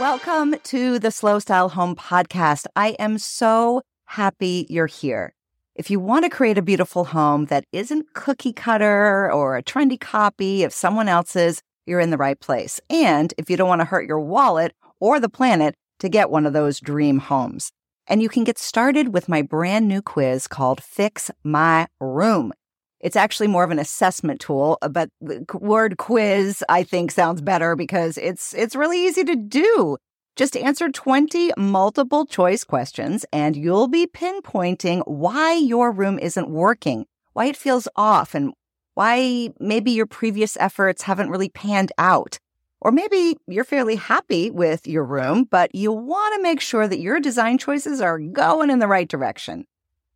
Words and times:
Welcome 0.00 0.56
to 0.64 0.98
the 0.98 1.10
Slow 1.10 1.38
Style 1.38 1.68
Home 1.70 1.96
Podcast. 1.96 2.66
I 2.76 2.90
am 2.98 3.18
so 3.18 3.82
happy 4.04 4.66
you're 4.68 4.86
here. 4.86 5.34
If 5.74 5.90
you 5.90 5.98
want 5.98 6.24
to 6.24 6.30
create 6.30 6.58
a 6.58 6.62
beautiful 6.62 7.04
home 7.04 7.46
that 7.46 7.64
isn't 7.72 8.12
cookie 8.14 8.52
cutter 8.52 9.30
or 9.32 9.56
a 9.56 9.62
trendy 9.62 9.98
copy 9.98 10.62
of 10.62 10.72
someone 10.72 11.08
else's, 11.08 11.62
you're 11.86 12.00
in 12.00 12.10
the 12.10 12.16
right 12.16 12.38
place. 12.38 12.80
And 12.90 13.34
if 13.38 13.50
you 13.50 13.56
don't 13.56 13.68
want 13.68 13.80
to 13.80 13.86
hurt 13.86 14.06
your 14.06 14.20
wallet 14.20 14.72
or 15.00 15.20
the 15.20 15.28
planet 15.28 15.74
to 16.00 16.08
get 16.08 16.30
one 16.30 16.46
of 16.46 16.52
those 16.52 16.80
dream 16.80 17.18
homes. 17.18 17.72
And 18.06 18.22
you 18.22 18.28
can 18.28 18.44
get 18.44 18.58
started 18.58 19.14
with 19.14 19.28
my 19.28 19.42
brand 19.42 19.88
new 19.88 20.02
quiz 20.02 20.46
called 20.46 20.82
Fix 20.82 21.30
My 21.42 21.86
Room. 22.00 22.52
It's 23.00 23.16
actually 23.16 23.48
more 23.48 23.64
of 23.64 23.70
an 23.70 23.78
assessment 23.78 24.40
tool, 24.40 24.78
uh, 24.80 24.88
but 24.88 25.10
the 25.20 25.44
word 25.52 25.98
quiz 25.98 26.64
I 26.68 26.82
think 26.82 27.10
sounds 27.10 27.42
better 27.42 27.76
because 27.76 28.16
it's 28.16 28.54
it's 28.54 28.76
really 28.76 29.04
easy 29.04 29.24
to 29.24 29.36
do. 29.36 29.98
Just 30.36 30.56
answer 30.56 30.90
20 30.90 31.52
multiple 31.56 32.26
choice 32.26 32.64
questions 32.64 33.24
and 33.32 33.56
you'll 33.56 33.88
be 33.88 34.06
pinpointing 34.06 35.02
why 35.06 35.54
your 35.54 35.92
room 35.92 36.18
isn't 36.18 36.50
working, 36.50 37.06
why 37.34 37.46
it 37.46 37.56
feels 37.56 37.86
off 37.94 38.34
and 38.34 38.52
why 38.94 39.50
maybe 39.60 39.90
your 39.90 40.06
previous 40.06 40.56
efforts 40.58 41.02
haven't 41.02 41.30
really 41.30 41.50
panned 41.50 41.92
out. 41.98 42.38
Or 42.84 42.92
maybe 42.92 43.36
you're 43.48 43.64
fairly 43.64 43.96
happy 43.96 44.50
with 44.50 44.86
your 44.86 45.04
room, 45.04 45.48
but 45.50 45.74
you 45.74 45.90
want 45.90 46.36
to 46.36 46.42
make 46.42 46.60
sure 46.60 46.86
that 46.86 47.00
your 47.00 47.18
design 47.18 47.58
choices 47.58 48.00
are 48.00 48.18
going 48.18 48.70
in 48.70 48.78
the 48.78 48.86
right 48.86 49.08
direction 49.08 49.66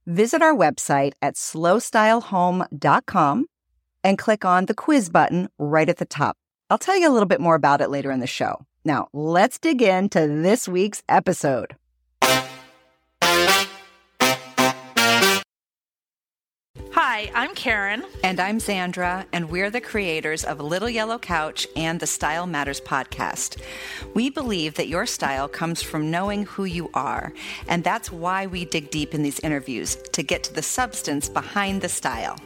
visit 0.08 0.42
our 0.42 0.54
website 0.54 1.12
at 1.20 1.34
slowstylehome.com 1.34 3.46
and 4.02 4.18
click 4.18 4.44
on 4.44 4.66
the 4.66 4.74
quiz 4.74 5.10
button 5.10 5.48
right 5.58 5.88
at 5.88 5.98
the 5.98 6.04
top. 6.04 6.36
I'll 6.70 6.78
tell 6.78 6.96
you 6.96 7.08
a 7.08 7.12
little 7.12 7.28
bit 7.28 7.40
more 7.40 7.54
about 7.54 7.80
it 7.80 7.90
later 7.90 8.10
in 8.10 8.18
the 8.20 8.26
show. 8.26 8.66
Now, 8.84 9.08
let's 9.12 9.58
dig 9.58 9.82
into 9.82 10.20
this 10.20 10.66
week's 10.66 11.02
episode. 11.08 11.76
Hi, 17.00 17.30
I'm 17.32 17.54
Karen. 17.54 18.04
And 18.24 18.40
I'm 18.40 18.58
Sandra, 18.58 19.24
and 19.32 19.48
we're 19.48 19.70
the 19.70 19.80
creators 19.80 20.42
of 20.42 20.58
Little 20.58 20.90
Yellow 20.90 21.16
Couch 21.16 21.64
and 21.76 22.00
the 22.00 22.08
Style 22.08 22.44
Matters 22.44 22.80
podcast. 22.80 23.62
We 24.14 24.30
believe 24.30 24.74
that 24.74 24.88
your 24.88 25.06
style 25.06 25.46
comes 25.46 25.80
from 25.80 26.10
knowing 26.10 26.44
who 26.44 26.64
you 26.64 26.90
are, 26.94 27.32
and 27.68 27.84
that's 27.84 28.10
why 28.10 28.48
we 28.48 28.64
dig 28.64 28.90
deep 28.90 29.14
in 29.14 29.22
these 29.22 29.38
interviews 29.38 29.94
to 30.10 30.24
get 30.24 30.42
to 30.42 30.52
the 30.52 30.60
substance 30.60 31.28
behind 31.28 31.82
the 31.82 31.88
style. 31.88 32.36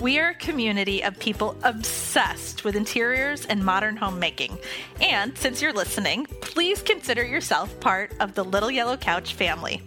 We 0.00 0.18
are 0.18 0.30
a 0.30 0.34
community 0.34 1.04
of 1.04 1.16
people 1.20 1.56
obsessed 1.62 2.64
with 2.64 2.74
interiors 2.74 3.46
and 3.46 3.64
modern 3.64 3.96
homemaking. 3.96 4.58
And 5.00 5.38
since 5.38 5.62
you're 5.62 5.72
listening, 5.72 6.26
please 6.40 6.82
consider 6.82 7.24
yourself 7.24 7.78
part 7.78 8.12
of 8.18 8.34
the 8.34 8.44
Little 8.44 8.72
Yellow 8.72 8.96
Couch 8.96 9.34
family. 9.34 9.82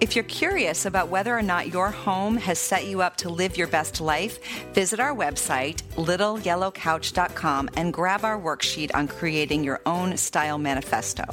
If 0.00 0.14
you're 0.14 0.24
curious 0.24 0.86
about 0.86 1.08
whether 1.08 1.36
or 1.36 1.42
not 1.42 1.72
your 1.72 1.90
home 1.90 2.36
has 2.36 2.58
set 2.58 2.86
you 2.86 3.02
up 3.02 3.16
to 3.18 3.28
live 3.28 3.56
your 3.56 3.68
best 3.68 4.00
life, 4.00 4.38
visit 4.72 5.00
our 5.00 5.14
website, 5.14 5.82
littleyellowcouch.com, 5.96 7.70
and 7.76 7.92
grab 7.92 8.24
our 8.24 8.40
worksheet 8.40 8.94
on 8.94 9.08
creating 9.08 9.64
your 9.64 9.80
own 9.86 10.16
style 10.16 10.58
manifesto. 10.58 11.24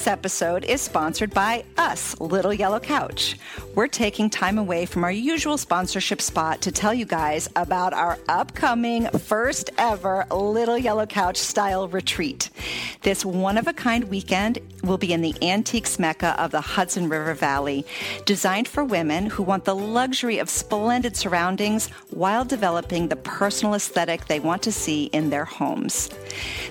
This 0.00 0.06
episode 0.06 0.64
is 0.64 0.80
sponsored 0.80 1.34
by 1.34 1.64
us, 1.76 2.18
Little 2.20 2.54
Yellow 2.54 2.80
Couch. 2.80 3.36
We're 3.74 3.86
taking 3.86 4.30
time 4.30 4.56
away 4.56 4.86
from 4.86 5.04
our 5.04 5.12
usual 5.12 5.58
sponsorship 5.58 6.22
spot 6.22 6.62
to 6.62 6.72
tell 6.72 6.94
you 6.94 7.04
guys 7.04 7.50
about 7.54 7.92
our 7.92 8.18
upcoming 8.28 9.08
first 9.08 9.68
ever 9.76 10.26
Little 10.30 10.78
Yellow 10.78 11.04
Couch 11.04 11.36
style 11.36 11.86
retreat. 11.88 12.48
This 13.02 13.26
one 13.26 13.58
of 13.58 13.68
a 13.68 13.74
kind 13.74 14.04
weekend 14.04 14.58
will 14.82 14.98
be 14.98 15.12
in 15.12 15.20
the 15.20 15.34
antiques 15.42 15.98
mecca 15.98 16.40
of 16.40 16.50
the 16.50 16.60
Hudson 16.60 17.08
River 17.08 17.34
Valley, 17.34 17.84
designed 18.24 18.68
for 18.68 18.84
women 18.84 19.26
who 19.26 19.42
want 19.42 19.64
the 19.64 19.74
luxury 19.74 20.38
of 20.38 20.48
splendid 20.48 21.16
surroundings 21.16 21.88
while 22.10 22.44
developing 22.44 23.08
the 23.08 23.16
personal 23.16 23.74
aesthetic 23.74 24.26
they 24.26 24.40
want 24.40 24.62
to 24.62 24.72
see 24.72 25.04
in 25.06 25.30
their 25.30 25.44
homes. 25.44 26.10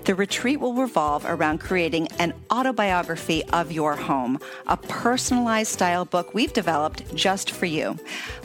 The 0.06 0.16
retreat 0.16 0.60
will 0.60 0.74
revolve 0.74 1.26
around 1.26 1.60
creating 1.60 2.08
an 2.20 2.34
autobiography 2.52 3.44
of 3.46 3.72
your 3.72 3.96
home, 3.96 4.40
a 4.68 4.78
personalized 4.78 5.72
style 5.72 6.06
book 6.06 6.34
we've 6.34 6.54
developed 6.54 7.16
just 7.16 7.52
for 7.52 7.66
you. 7.66 7.98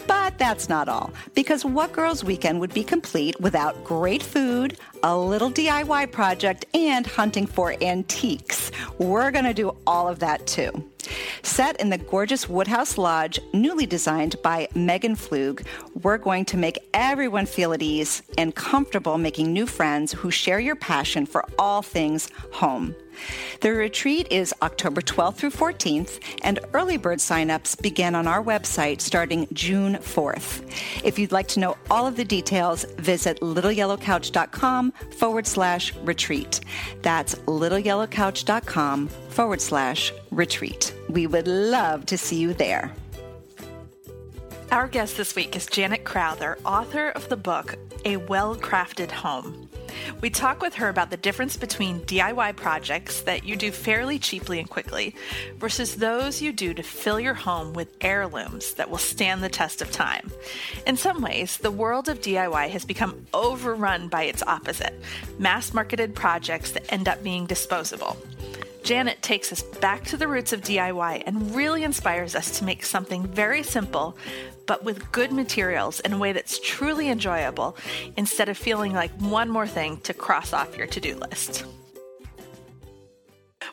But 0.07 0.39
that's 0.39 0.69
not 0.69 0.89
all, 0.89 1.13
because 1.35 1.65
What 1.65 1.93
Girls 1.93 2.25
Weekend 2.25 2.61
would 2.61 2.75
be 2.75 2.85
complete 2.85 3.41
without 3.41 3.85
great 3.85 4.23
food, 4.23 4.79
a 5.03 5.17
little 5.17 5.51
DIY 5.51 6.11
project, 6.13 6.65
and 6.75 7.07
hunting 7.07 7.47
for 7.47 7.75
antiques. 7.83 8.71
We're 8.99 9.31
going 9.31 9.45
to 9.45 9.55
do 9.55 9.77
all 9.87 10.09
of 10.09 10.19
that 10.21 10.47
too. 10.47 10.91
Set 11.43 11.79
in 11.81 11.91
the 11.91 11.99
gorgeous 11.99 12.49
Woodhouse 12.49 12.97
Lodge, 12.97 13.39
newly 13.53 13.87
designed 13.87 14.41
by 14.43 14.69
Megan 14.75 15.17
Pflug, 15.17 15.67
we're 16.03 16.19
going 16.19 16.45
to 16.47 16.57
make 16.57 16.79
everyone 16.95 17.47
feel 17.47 17.73
at 17.73 17.83
ease 17.83 18.23
and 18.39 18.55
comfortable 18.55 19.19
making 19.19 19.53
new 19.53 19.67
friends 19.67 20.13
who 20.13 20.31
share 20.31 20.61
your 20.61 20.77
passion 20.77 21.27
for 21.27 21.45
all 21.59 21.83
things 21.83 22.31
home. 22.53 22.95
The 23.61 23.73
retreat 23.73 24.29
is 24.31 24.55
October 24.63 25.01
12th 25.01 25.37
through 25.37 25.51
14th, 25.51 26.21
and 26.43 26.59
early 26.73 26.97
bird 26.97 27.19
signups 27.19 27.81
begin 27.81 28.15
on 28.15 28.27
our 28.27 28.43
website 28.43 29.01
starting 29.01 29.47
June 29.53 29.95
4th. 29.95 30.63
If 31.05 31.19
you'd 31.19 31.33
like 31.33 31.49
to 31.49 31.61
know 31.61 31.77
all 31.91 32.07
of 32.07 32.17
the 32.17 32.25
details, 32.25 32.85
visit 32.99 33.41
littleyellowcouch.com 33.41 34.93
forward 35.17 35.47
slash 35.47 35.95
retreat. 35.97 36.61
That's 37.03 37.35
littleyellowcouch.com 37.35 39.09
forward 39.09 39.61
slash 39.61 40.13
retreat. 40.31 40.95
We 41.09 41.27
would 41.27 41.49
love 41.49 42.07
to 42.07 42.19
see 42.19 42.37
you 42.37 42.55
there. 42.55 42.93
Our 44.71 44.89
guest 44.89 45.17
this 45.17 45.37
week 45.37 45.55
is 45.55 45.67
Janet 45.67 46.05
Crowther, 46.05 46.59
author 46.65 47.11
of 47.11 47.29
the 47.29 47.37
book 47.37 47.77
A 48.05 48.17
Well 48.17 48.57
Crafted 48.57 49.11
Home. 49.11 49.64
We 50.21 50.31
talk 50.31 50.61
with 50.61 50.75
her 50.75 50.89
about 50.89 51.11
the 51.11 51.17
difference 51.17 51.57
between 51.57 52.01
DIY 52.01 52.57
projects 52.57 53.23
that 53.23 53.45
you 53.45 53.57
do 53.57 53.71
fairly 53.71 54.19
cheaply 54.19 54.59
and 54.59 54.69
quickly 54.69 55.15
versus 55.59 55.97
those 55.97 56.43
you 56.43 56.53
do 56.53 56.75
to 56.75 56.83
fill 56.83 57.21
your 57.21 57.35
home 57.35 57.73
with 57.73 57.97
heirlooms 58.01 58.75
that 58.75 58.91
will 58.91 58.99
stand 58.99 59.43
the 59.43 59.49
test 59.49 59.83
of 59.83 59.91
time. 59.91 60.31
In 60.87 60.97
some 60.97 61.23
ways, 61.23 61.59
the 61.59 61.71
world 61.71 62.09
of 62.09 62.21
DIY 62.21 62.71
has 62.71 62.85
become 62.85 63.27
overrun 63.33 64.09
by 64.09 64.25
its 64.25 64.43
opposite 64.43 64.95
mass 65.39 65.75
marketed 65.75 66.15
projects 66.15 66.73
that 66.73 66.93
end 66.93 67.09
up 67.09 67.23
being 67.23 67.47
disposable. 67.47 68.17
Janet 68.85 69.23
takes 69.23 69.51
us 69.51 69.63
back 69.63 70.05
to 70.05 70.19
the 70.19 70.29
roots 70.29 70.53
of 70.53 70.61
DIY 70.61 71.23
and 71.27 71.57
really 71.57 71.85
inspires 71.85 72.35
us 72.35 72.59
to 72.59 72.67
make 72.67 72.85
something 72.85 73.27
very 73.27 73.63
simple, 73.63 74.15
but 74.67 74.85
with 74.85 75.11
good 75.11 75.33
materials 75.33 76.01
in 76.01 76.13
a 76.13 76.19
way 76.19 76.33
that's 76.33 76.61
truly 76.61 77.09
enjoyable 77.09 77.79
instead 78.19 78.51
of 78.51 78.59
feeling 78.59 78.93
like 78.93 79.11
one 79.13 79.49
more 79.49 79.67
thing 79.67 79.97
to 80.03 80.13
cross 80.13 80.53
off 80.53 80.77
your 80.77 80.87
to 80.87 81.01
do 81.01 81.17
list. 81.17 81.65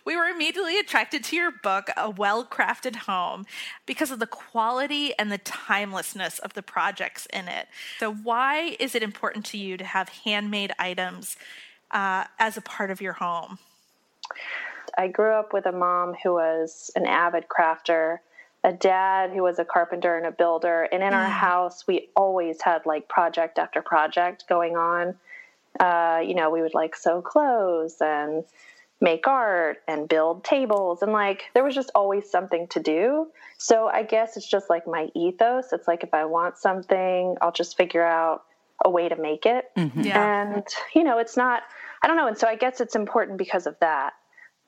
We 0.05 0.15
were 0.15 0.27
immediately 0.27 0.79
attracted 0.79 1.25
to 1.25 1.35
your 1.35 1.51
book, 1.61 1.89
A 1.97 2.09
Well 2.09 2.45
Crafted 2.45 2.95
Home, 2.95 3.45
because 3.85 4.11
of 4.11 4.19
the 4.19 4.27
quality 4.27 5.13
and 5.19 5.29
the 5.29 5.39
timelessness 5.39 6.39
of 6.39 6.53
the 6.53 6.63
projects 6.63 7.27
in 7.33 7.49
it. 7.49 7.67
So, 7.99 8.13
why 8.13 8.77
is 8.79 8.95
it 8.95 9.03
important 9.03 9.43
to 9.47 9.57
you 9.57 9.75
to 9.75 9.83
have 9.83 10.07
handmade 10.07 10.71
items 10.79 11.35
uh, 11.91 12.23
as 12.39 12.55
a 12.55 12.61
part 12.61 12.89
of 12.91 13.01
your 13.01 13.13
home? 13.13 13.59
I 14.97 15.07
grew 15.07 15.33
up 15.33 15.53
with 15.53 15.65
a 15.65 15.71
mom 15.71 16.15
who 16.23 16.33
was 16.33 16.91
an 16.95 17.05
avid 17.05 17.45
crafter, 17.47 18.17
a 18.63 18.73
dad 18.73 19.31
who 19.31 19.43
was 19.43 19.59
a 19.59 19.65
carpenter 19.65 20.17
and 20.17 20.25
a 20.25 20.31
builder. 20.31 20.87
And 20.91 21.01
in 21.01 21.11
mm. 21.11 21.15
our 21.15 21.29
house, 21.29 21.87
we 21.87 22.09
always 22.15 22.61
had 22.61 22.85
like 22.85 23.07
project 23.07 23.57
after 23.57 23.81
project 23.81 24.45
going 24.47 24.75
on. 24.75 25.15
Uh, 25.79 26.21
you 26.23 26.35
know, 26.35 26.49
we 26.49 26.61
would 26.61 26.73
like 26.73 26.95
sew 26.95 27.21
clothes 27.21 27.97
and 28.01 28.43
make 28.99 29.25
art 29.27 29.81
and 29.87 30.07
build 30.07 30.43
tables. 30.43 31.01
And 31.01 31.11
like, 31.11 31.45
there 31.53 31.63
was 31.63 31.73
just 31.73 31.89
always 31.95 32.29
something 32.29 32.67
to 32.67 32.79
do. 32.79 33.27
So 33.57 33.87
I 33.87 34.03
guess 34.03 34.37
it's 34.37 34.47
just 34.47 34.69
like 34.69 34.85
my 34.85 35.09
ethos. 35.15 35.73
It's 35.73 35.87
like 35.87 36.03
if 36.03 36.13
I 36.13 36.25
want 36.25 36.57
something, 36.57 37.35
I'll 37.41 37.51
just 37.51 37.77
figure 37.77 38.05
out 38.05 38.43
a 38.83 38.89
way 38.89 39.09
to 39.09 39.15
make 39.15 39.45
it. 39.45 39.71
Mm-hmm. 39.75 40.01
Yeah. 40.01 40.41
And, 40.41 40.67
you 40.93 41.03
know, 41.03 41.17
it's 41.17 41.37
not, 41.37 41.63
I 42.03 42.07
don't 42.07 42.17
know. 42.17 42.27
And 42.27 42.37
so 42.37 42.47
I 42.47 42.55
guess 42.55 42.81
it's 42.81 42.95
important 42.95 43.37
because 43.37 43.65
of 43.65 43.75
that 43.79 44.13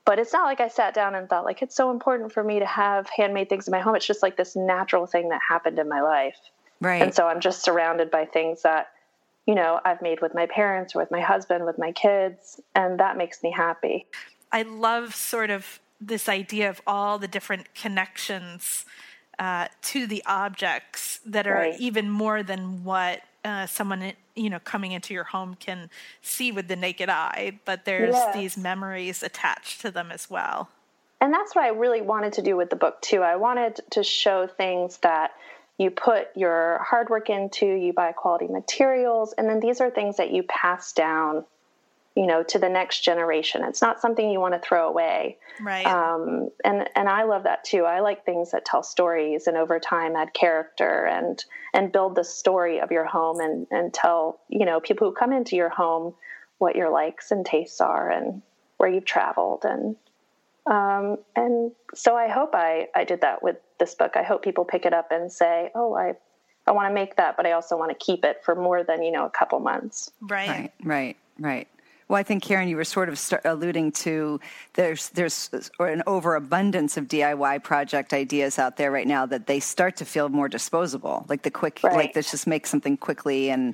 but 0.06 0.20
it's 0.20 0.34
not 0.34 0.46
like 0.46 0.60
I 0.60 0.68
sat 0.68 0.94
down 0.94 1.16
and 1.16 1.30
thought 1.30 1.46
like 1.46 1.62
it's 1.62 1.76
so 1.76 1.92
important 1.92 2.32
for 2.32 2.44
me 2.44 2.60
to 2.60 2.66
have 2.66 3.08
handmade 3.10 3.50
things 3.50 3.68
in 3.68 3.72
my 3.72 3.80
home. 3.80 3.96
It's 3.96 4.06
just 4.06 4.22
like 4.24 4.38
this 4.38 4.56
natural 4.56 5.06
thing 5.06 5.30
that 5.30 5.42
happened 5.48 5.80
in 5.80 5.88
my 5.88 6.02
life. 6.02 6.38
Right. 6.82 7.02
And 7.02 7.14
so 7.14 7.28
I'm 7.28 7.40
just 7.40 7.64
surrounded 7.64 8.12
by 8.12 8.26
things 8.26 8.64
that, 8.64 8.88
you 9.46 9.56
know, 9.56 9.80
I've 9.86 10.02
made 10.02 10.22
with 10.22 10.34
my 10.34 10.46
parents 10.48 10.96
or 10.96 11.00
with 11.00 11.12
my 11.12 11.22
husband, 11.22 11.66
with 11.66 11.78
my 11.78 11.94
kids, 11.94 12.60
and 12.76 13.00
that 13.00 13.18
makes 13.18 13.42
me 13.44 13.52
happy. 13.52 14.06
I 14.52 14.64
love 14.64 15.16
sort 15.16 15.50
of 15.50 15.80
this 16.02 16.28
idea 16.28 16.70
of 16.70 16.82
all 16.86 17.18
the 17.18 17.28
different 17.28 17.74
connections 17.74 18.86
uh, 19.40 19.68
to 19.82 20.06
the 20.06 20.22
objects 20.26 21.20
that 21.26 21.48
are 21.48 21.56
Right. 21.56 21.80
even 21.80 22.10
more 22.10 22.44
than 22.44 22.84
what 22.84 23.22
uh, 23.46 23.66
someone 23.68 24.14
you 24.36 24.50
know 24.50 24.60
coming 24.60 24.92
into 24.92 25.14
your 25.14 25.26
home 25.26 25.56
can 25.60 25.90
see 26.22 26.52
with 26.52 26.68
the 26.68 26.76
naked 26.76 27.10
eye. 27.10 27.60
But 27.66 27.86
there's 27.86 28.14
Yes. 28.16 28.34
these 28.34 28.58
memories 28.58 29.24
attached 29.24 29.82
to 29.82 29.92
them 29.92 30.12
as 30.12 30.30
well. 30.30 30.70
And 31.22 31.34
that's 31.34 31.56
what 31.56 31.64
I 31.64 31.70
really 31.70 32.02
wanted 32.02 32.34
to 32.34 32.42
do 32.42 32.58
with 32.58 32.70
the 32.70 32.76
book 32.76 33.02
too. 33.02 33.22
I 33.22 33.38
wanted 33.38 33.80
to 33.92 34.04
show 34.04 34.46
things 34.48 34.98
that 34.98 35.32
you 35.78 35.90
put 35.90 36.28
your 36.36 36.80
hard 36.84 37.10
work 37.10 37.30
into, 37.30 37.66
you 37.66 37.94
buy 37.94 38.12
quality 38.12 38.48
materials, 38.48 39.34
and 39.38 39.50
then 39.50 39.60
these 39.60 39.82
are 39.82 39.90
things 39.90 40.18
that 40.18 40.32
you 40.32 40.44
pass 40.44 40.92
down, 40.94 41.46
you 42.16 42.28
know, 42.28 42.44
to 42.44 42.60
the 42.60 42.70
next 42.70 43.02
generation. 43.02 43.64
It's 43.64 43.82
not 43.82 44.00
something 44.00 44.30
you 44.30 44.40
want 44.40 44.54
to 44.54 44.60
throw 44.60 44.88
away. 44.88 45.38
Right. 45.60 45.86
Um, 45.86 46.50
and 46.64 46.88
and 46.96 47.10
I 47.10 47.24
love 47.24 47.44
that 47.44 47.64
too. 47.64 47.86
I 47.86 48.02
like 48.02 48.26
things 48.26 48.52
that 48.52 48.66
tell 48.66 48.84
stories 48.84 49.48
and 49.48 49.58
over 49.58 49.80
time 49.80 50.16
add 50.16 50.34
character 50.34 51.06
and 51.06 51.44
and 51.74 51.92
build 51.92 52.16
the 52.16 52.24
story 52.24 52.80
of 52.80 52.92
your 52.92 53.06
home 53.06 53.40
and 53.40 53.68
and 53.72 53.94
tell 53.94 54.40
you 54.50 54.66
know 54.66 54.80
people 54.80 55.10
who 55.10 55.16
come 55.16 55.34
into 55.34 55.56
your 55.56 55.70
home 55.70 56.14
what 56.60 56.76
your 56.76 56.92
likes 56.92 57.32
and 57.32 57.46
tastes 57.46 57.82
are 57.82 58.12
and 58.12 58.42
where 58.78 58.90
you've 58.90 59.06
traveled 59.06 59.66
and 59.66 59.96
um, 60.66 61.18
and 61.36 61.72
so 61.94 62.16
I 62.16 62.30
hope 62.30 62.52
I 62.54 62.88
I 62.96 63.04
did 63.04 63.22
that 63.22 63.44
with 63.44 63.58
this 63.80 63.96
book. 63.96 64.14
I 64.16 64.24
hope 64.24 64.44
people 64.44 64.66
pick 64.66 64.86
it 64.86 64.94
up 64.94 65.12
and 65.12 65.32
say, 65.32 65.72
oh, 65.76 65.94
I 65.94 66.14
I 66.66 66.72
want 66.72 66.90
to 66.90 66.94
make 66.94 67.18
that, 67.18 67.36
but 67.36 67.46
I 67.46 67.52
also 67.52 67.76
want 67.76 67.92
to 67.92 68.06
keep 68.06 68.24
it 68.24 68.42
for 68.46 68.56
more 68.56 68.84
than 68.84 69.04
you 69.04 69.12
know 69.12 69.26
a 69.26 69.30
couple 69.30 69.60
months. 69.60 70.12
right. 70.22 70.48
Right, 70.48 70.72
right, 70.84 71.18
right. 71.40 71.68
Well, 72.14 72.20
I 72.20 72.24
think 72.24 72.44
Karen, 72.44 72.68
you 72.68 72.76
were 72.76 72.84
sort 72.84 73.10
of 73.10 73.18
start 73.18 73.42
alluding 73.44 73.92
to 74.04 74.40
there's 74.74 75.10
there's 75.10 75.50
an 75.80 76.04
overabundance 76.06 76.96
of 76.96 77.08
DIY 77.08 77.64
project 77.64 78.14
ideas 78.14 78.60
out 78.60 78.78
there 78.78 78.92
right 78.92 79.08
now 79.08 79.26
that 79.26 79.48
they 79.48 79.60
start 79.60 79.96
to 79.96 80.06
feel 80.06 80.30
more 80.30 80.48
disposable, 80.48 81.26
like 81.28 81.42
the 81.42 81.50
quick, 81.50 81.80
Right. 81.84 81.96
like 81.96 82.16
let's 82.16 82.30
just 82.30 82.46
make 82.46 82.68
something 82.68 82.98
quickly 82.98 83.50
and 83.50 83.74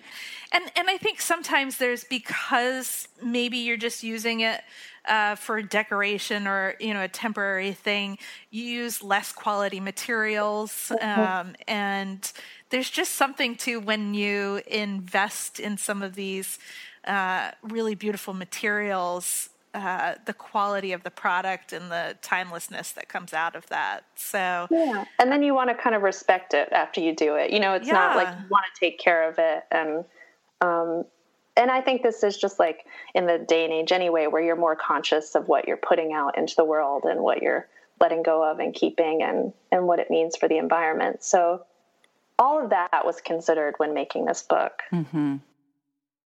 And 0.53 0.71
and 0.77 0.89
I 0.89 0.95
think 0.95 1.19
sometimes 1.19 1.79
there's 1.79 2.05
because 2.05 3.09
maybe 3.21 3.57
you're 3.57 3.75
just 3.75 4.03
using 4.03 4.39
it 4.39 4.61
uh, 5.05 5.35
for 5.35 5.61
decoration 5.61 6.47
or 6.47 6.75
you 6.79 6.93
know 6.93 7.03
a 7.03 7.09
temporary 7.09 7.73
thing. 7.73 8.19
You 8.51 8.63
use 8.63 9.03
less 9.03 9.33
quality 9.33 9.81
materials, 9.81 10.93
um, 11.01 11.55
and 11.67 12.31
there's 12.69 12.89
just 12.89 13.15
something 13.15 13.55
to 13.57 13.81
when 13.81 14.13
you 14.13 14.61
invest 14.65 15.59
in 15.59 15.77
some 15.77 16.01
of 16.01 16.15
these 16.15 16.57
uh, 17.05 17.51
really 17.63 17.95
beautiful 17.95 18.33
materials. 18.33 19.49
Uh, 19.71 20.15
the 20.25 20.33
quality 20.33 20.93
of 20.93 21.03
the 21.03 21.11
product 21.11 21.73
and 21.73 21.91
the 21.91 22.17
timelessness 22.23 22.91
that 22.91 23.07
comes 23.07 23.33
out 23.33 23.55
of 23.55 23.67
that. 23.67 24.03
So, 24.15 24.67
Yeah. 24.71 25.05
And 25.19 25.31
then 25.31 25.43
you 25.43 25.53
want 25.53 25.69
to 25.69 25.75
kind 25.75 25.95
of 25.95 26.01
respect 26.01 26.55
it 26.55 26.69
after 26.71 27.01
you 27.01 27.15
do 27.15 27.35
it. 27.35 27.51
You 27.51 27.59
know, 27.59 27.73
it's 27.73 27.87
not 27.87 28.15
like 28.15 28.27
you 28.29 28.47
want 28.49 28.65
to 28.73 28.79
take 28.79 28.97
care 28.97 29.29
of 29.29 29.37
it 29.37 29.63
and 29.69 30.05
um 30.61 31.05
and 31.55 31.69
I 31.69 31.81
think 31.81 32.03
this 32.03 32.23
is 32.23 32.37
just 32.37 32.57
like 32.57 32.85
in 33.13 33.27
the 33.27 33.37
day 33.37 33.65
and 33.65 33.73
age 33.73 33.91
anyway 33.91 34.27
where 34.27 34.41
you're 34.41 34.55
more 34.55 34.75
conscious 34.75 35.35
of 35.35 35.47
what 35.47 35.67
you're 35.67 35.77
putting 35.77 36.13
out 36.13 36.37
into 36.37 36.55
the 36.55 36.63
world 36.63 37.03
and 37.03 37.21
what 37.21 37.41
you're 37.41 37.67
letting 37.99 38.23
go 38.23 38.49
of 38.49 38.59
and 38.59 38.73
keeping 38.73 39.21
and 39.21 39.53
and 39.71 39.85
what 39.85 39.99
it 39.99 40.09
means 40.09 40.35
for 40.35 40.47
the 40.47 40.57
environment. 40.57 41.23
So 41.23 41.65
all 42.39 42.63
of 42.63 42.69
that 42.69 43.05
was 43.05 43.19
considered 43.21 43.75
when 43.77 43.93
making 43.93 44.25
this 44.25 44.41
book. 44.41 44.81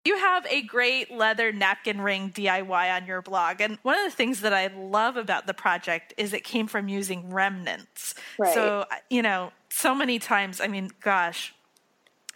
You 0.04 0.18
have 0.18 0.46
a 0.46 0.62
great 0.62 1.10
leather 1.10 1.50
napkin 1.50 2.00
ring 2.00 2.30
DIY 2.30 2.96
on 2.96 3.06
your 3.06 3.22
blog. 3.22 3.60
And 3.60 3.78
one 3.82 3.98
of 3.98 4.04
the 4.04 4.14
things 4.14 4.42
that 4.42 4.52
I 4.52 4.66
love 4.66 5.16
about 5.16 5.46
the 5.46 5.54
project 5.54 6.12
is 6.18 6.34
it 6.34 6.44
came 6.44 6.66
from 6.66 6.88
using 6.88 7.32
remnants. 7.32 8.14
Right. 8.38 8.52
So, 8.52 8.84
you 9.08 9.22
know, 9.22 9.52
so 9.70 9.94
many 9.94 10.18
times, 10.18 10.60
I 10.60 10.66
mean, 10.66 10.90
gosh, 11.00 11.54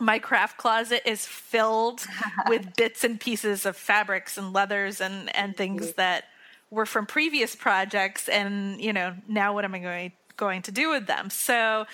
my 0.00 0.19
craft 0.19 0.56
closet 0.56 1.03
is 1.05 1.26
filled 1.26 2.06
with 2.49 2.75
bits 2.76 3.05
and 3.05 3.20
pieces 3.20 3.67
of 3.67 3.76
fabrics 3.76 4.38
and 4.38 4.53
leathers 4.53 5.00
and, 5.00 5.35
and 5.37 5.56
things 5.56 5.93
that 5.94 6.25
were 6.70 6.87
from 6.87 7.05
previous 7.06 7.55
projects. 7.55 8.29
And, 8.29 8.81
you 8.81 8.93
know, 8.93 9.15
now 9.26 9.53
what 9.53 9.65
am 9.65 9.75
I 9.75 9.79
going 9.79 10.12
going 10.38 10.62
to 10.62 10.73
do 10.73 10.88
with 10.88 11.06
them? 11.06 11.29
So, 11.29 11.85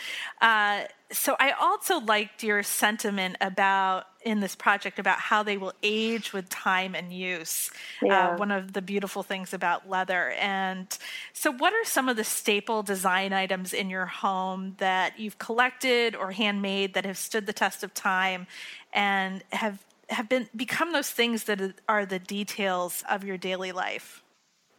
uh, 0.40 0.82
so 1.10 1.34
I 1.40 1.52
also 1.52 1.98
liked 1.98 2.44
your 2.44 2.62
sentiment 2.62 3.36
about 3.40 4.04
in 4.24 4.40
this 4.40 4.56
project 4.56 4.98
about 4.98 5.18
how 5.18 5.42
they 5.42 5.56
will 5.56 5.72
age 5.82 6.32
with 6.32 6.48
time 6.48 6.94
and 6.94 7.12
use. 7.12 7.70
Yeah. 8.02 8.30
Uh, 8.30 8.36
one 8.36 8.50
of 8.50 8.72
the 8.72 8.82
beautiful 8.82 9.22
things 9.22 9.52
about 9.52 9.88
leather. 9.88 10.30
And 10.40 10.86
so, 11.32 11.52
what 11.52 11.72
are 11.72 11.84
some 11.84 12.08
of 12.08 12.16
the 12.16 12.24
staple 12.24 12.82
design 12.82 13.32
items 13.32 13.72
in 13.72 13.90
your 13.90 14.06
home 14.06 14.74
that 14.78 15.18
you've 15.18 15.38
collected 15.38 16.16
or 16.16 16.32
handmade 16.32 16.94
that 16.94 17.04
have 17.04 17.18
stood 17.18 17.46
the 17.46 17.52
test 17.52 17.84
of 17.84 17.92
time 17.94 18.46
and 18.92 19.42
have 19.52 19.84
have 20.10 20.28
been 20.28 20.48
become 20.54 20.92
those 20.92 21.10
things 21.10 21.44
that 21.44 21.60
are 21.88 22.04
the 22.04 22.18
details 22.18 23.04
of 23.08 23.24
your 23.24 23.36
daily 23.36 23.72
life? 23.72 24.22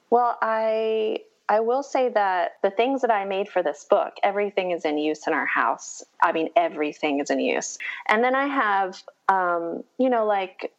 Well, 0.10 0.38
I 0.42 1.22
I 1.48 1.60
will 1.60 1.84
say 1.84 2.10
that 2.10 2.54
the 2.64 2.72
things 2.72 3.02
that 3.02 3.12
I 3.12 3.26
made 3.26 3.50
for 3.50 3.62
this 3.62 3.86
book, 3.88 4.14
everything 4.24 4.72
is 4.72 4.84
in 4.84 4.98
use 4.98 5.28
in 5.28 5.34
our 5.34 5.46
house. 5.46 6.04
I 6.22 6.32
mean, 6.32 6.50
everything 6.56 7.20
is 7.20 7.30
in 7.30 7.40
use. 7.40 7.78
And 8.08 8.24
then 8.24 8.34
I 8.34 8.48
have, 8.48 9.04
um, 9.30 9.84
you 10.00 10.10
know, 10.10 10.26
like 10.26 10.74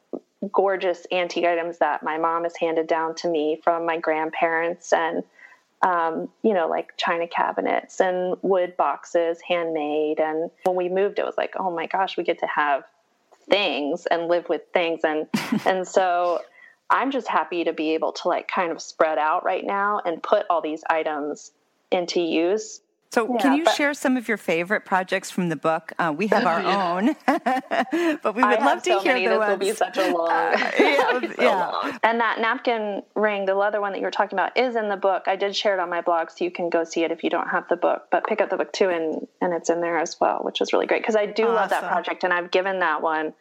gorgeous 0.52 1.06
antique 1.12 1.44
items 1.44 1.78
that 1.78 2.02
my 2.02 2.18
mom 2.18 2.44
has 2.44 2.56
handed 2.56 2.86
down 2.86 3.14
to 3.16 3.28
me 3.28 3.60
from 3.62 3.86
my 3.86 3.98
grandparents, 3.98 4.92
and 4.92 5.22
um, 5.82 6.28
you 6.42 6.52
know, 6.52 6.68
like 6.68 6.96
china 6.96 7.28
cabinets 7.28 8.00
and 8.00 8.36
wood 8.42 8.76
boxes, 8.76 9.38
handmade. 9.46 10.20
And 10.20 10.50
when 10.64 10.76
we 10.76 10.88
moved, 10.88 11.18
it 11.18 11.24
was 11.24 11.36
like, 11.36 11.54
oh 11.58 11.70
my 11.70 11.86
gosh, 11.86 12.16
we 12.16 12.24
get 12.24 12.40
to 12.40 12.46
have 12.46 12.84
things 13.48 14.06
and 14.06 14.28
live 14.28 14.48
with 14.48 14.62
things, 14.72 15.00
and 15.04 15.26
and 15.64 15.86
so. 15.86 16.40
I'm 16.90 17.10
just 17.10 17.26
happy 17.28 17.64
to 17.64 17.72
be 17.72 17.94
able 17.94 18.12
to 18.12 18.28
like 18.28 18.48
kind 18.48 18.70
of 18.72 18.80
spread 18.80 19.18
out 19.18 19.44
right 19.44 19.64
now 19.64 20.00
and 20.04 20.22
put 20.22 20.46
all 20.48 20.60
these 20.60 20.82
items 20.88 21.52
into 21.90 22.20
use. 22.20 22.80
So, 23.12 23.32
Yeah, 23.32 23.40
can 23.40 23.56
you 23.56 23.64
but- 23.64 23.74
share 23.76 23.94
some 23.94 24.16
of 24.16 24.26
your 24.28 24.36
favorite 24.36 24.84
projects 24.84 25.30
from 25.30 25.48
the 25.48 25.56
book? 25.56 25.92
Uh, 25.98 26.12
we 26.14 26.26
have 26.26 26.44
our 26.44 26.60
own, 26.98 27.14
but 27.26 28.34
we 28.34 28.42
would 28.42 28.44
I 28.44 28.50
love 28.56 28.60
have 28.62 28.82
to 28.82 28.90
so 28.94 29.00
hear 29.00 29.14
many. 29.14 29.26
the 29.26 29.30
This 29.30 29.38
ones. 29.38 29.50
will 29.50 29.56
be 29.58 29.72
such 29.72 29.96
a 29.96 30.10
long, 30.12 30.28
yeah, 30.78 31.20
so 31.20 31.42
yeah. 31.42 31.68
long. 31.70 31.98
And 32.02 32.20
that 32.20 32.40
napkin 32.40 33.02
ring, 33.14 33.46
the 33.46 33.54
leather 33.54 33.80
one 33.80 33.92
that 33.92 33.98
you 34.00 34.04
were 34.04 34.10
talking 34.10 34.36
about, 34.36 34.56
is 34.58 34.74
in 34.74 34.88
the 34.88 34.96
book. 34.96 35.24
I 35.28 35.36
did 35.36 35.54
share 35.54 35.74
it 35.74 35.80
on 35.80 35.88
my 35.88 36.00
blog, 36.02 36.30
so 36.30 36.44
you 36.44 36.50
can 36.50 36.68
go 36.68 36.82
see 36.84 37.04
it 37.04 37.12
if 37.12 37.22
you 37.22 37.30
don't 37.30 37.48
have 37.48 37.66
the 37.68 37.76
book. 37.76 38.08
But 38.10 38.26
pick 38.26 38.40
up 38.40 38.50
the 38.50 38.56
book 38.56 38.72
too, 38.72 38.88
and 38.90 39.26
and 39.40 39.54
it's 39.54 39.70
in 39.70 39.80
there 39.80 39.98
as 39.98 40.16
well, 40.20 40.40
which 40.42 40.60
is 40.60 40.72
really 40.72 40.86
great 40.86 41.00
because 41.02 41.16
I 41.16 41.26
do 41.26 41.46
love 41.46 41.70
that 41.70 41.84
project, 41.84 42.24
and 42.24 42.32
I've 42.32 42.50
given 42.50 42.80
that 42.80 43.02
one. 43.02 43.34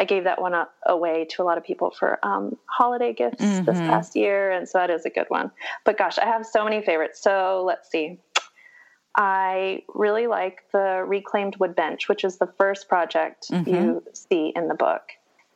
I 0.00 0.04
gave 0.04 0.24
that 0.24 0.40
one 0.40 0.54
away 0.86 1.26
to 1.32 1.42
a 1.42 1.44
lot 1.44 1.58
of 1.58 1.64
people 1.64 1.90
for 1.90 2.18
um, 2.24 2.56
holiday 2.64 3.12
gifts 3.12 3.42
this 3.66 3.76
past 3.76 4.16
year, 4.16 4.50
and 4.50 4.66
so 4.66 4.78
that 4.78 4.88
is 4.88 5.04
a 5.04 5.10
good 5.10 5.26
one. 5.28 5.50
But 5.84 5.98
gosh, 5.98 6.18
I 6.18 6.24
have 6.24 6.46
so 6.46 6.64
many 6.64 6.80
favorites. 6.80 7.20
So 7.20 7.62
let's 7.66 7.90
see. 7.90 8.18
I 9.14 9.82
really 9.92 10.26
like 10.26 10.62
the 10.72 11.04
reclaimed 11.06 11.56
wood 11.56 11.76
bench, 11.76 12.08
which 12.08 12.24
is 12.24 12.38
the 12.38 12.46
first 12.46 12.88
project 12.88 13.48
you 13.66 14.02
see 14.14 14.54
in 14.56 14.68
the 14.68 14.74
book. 14.74 15.02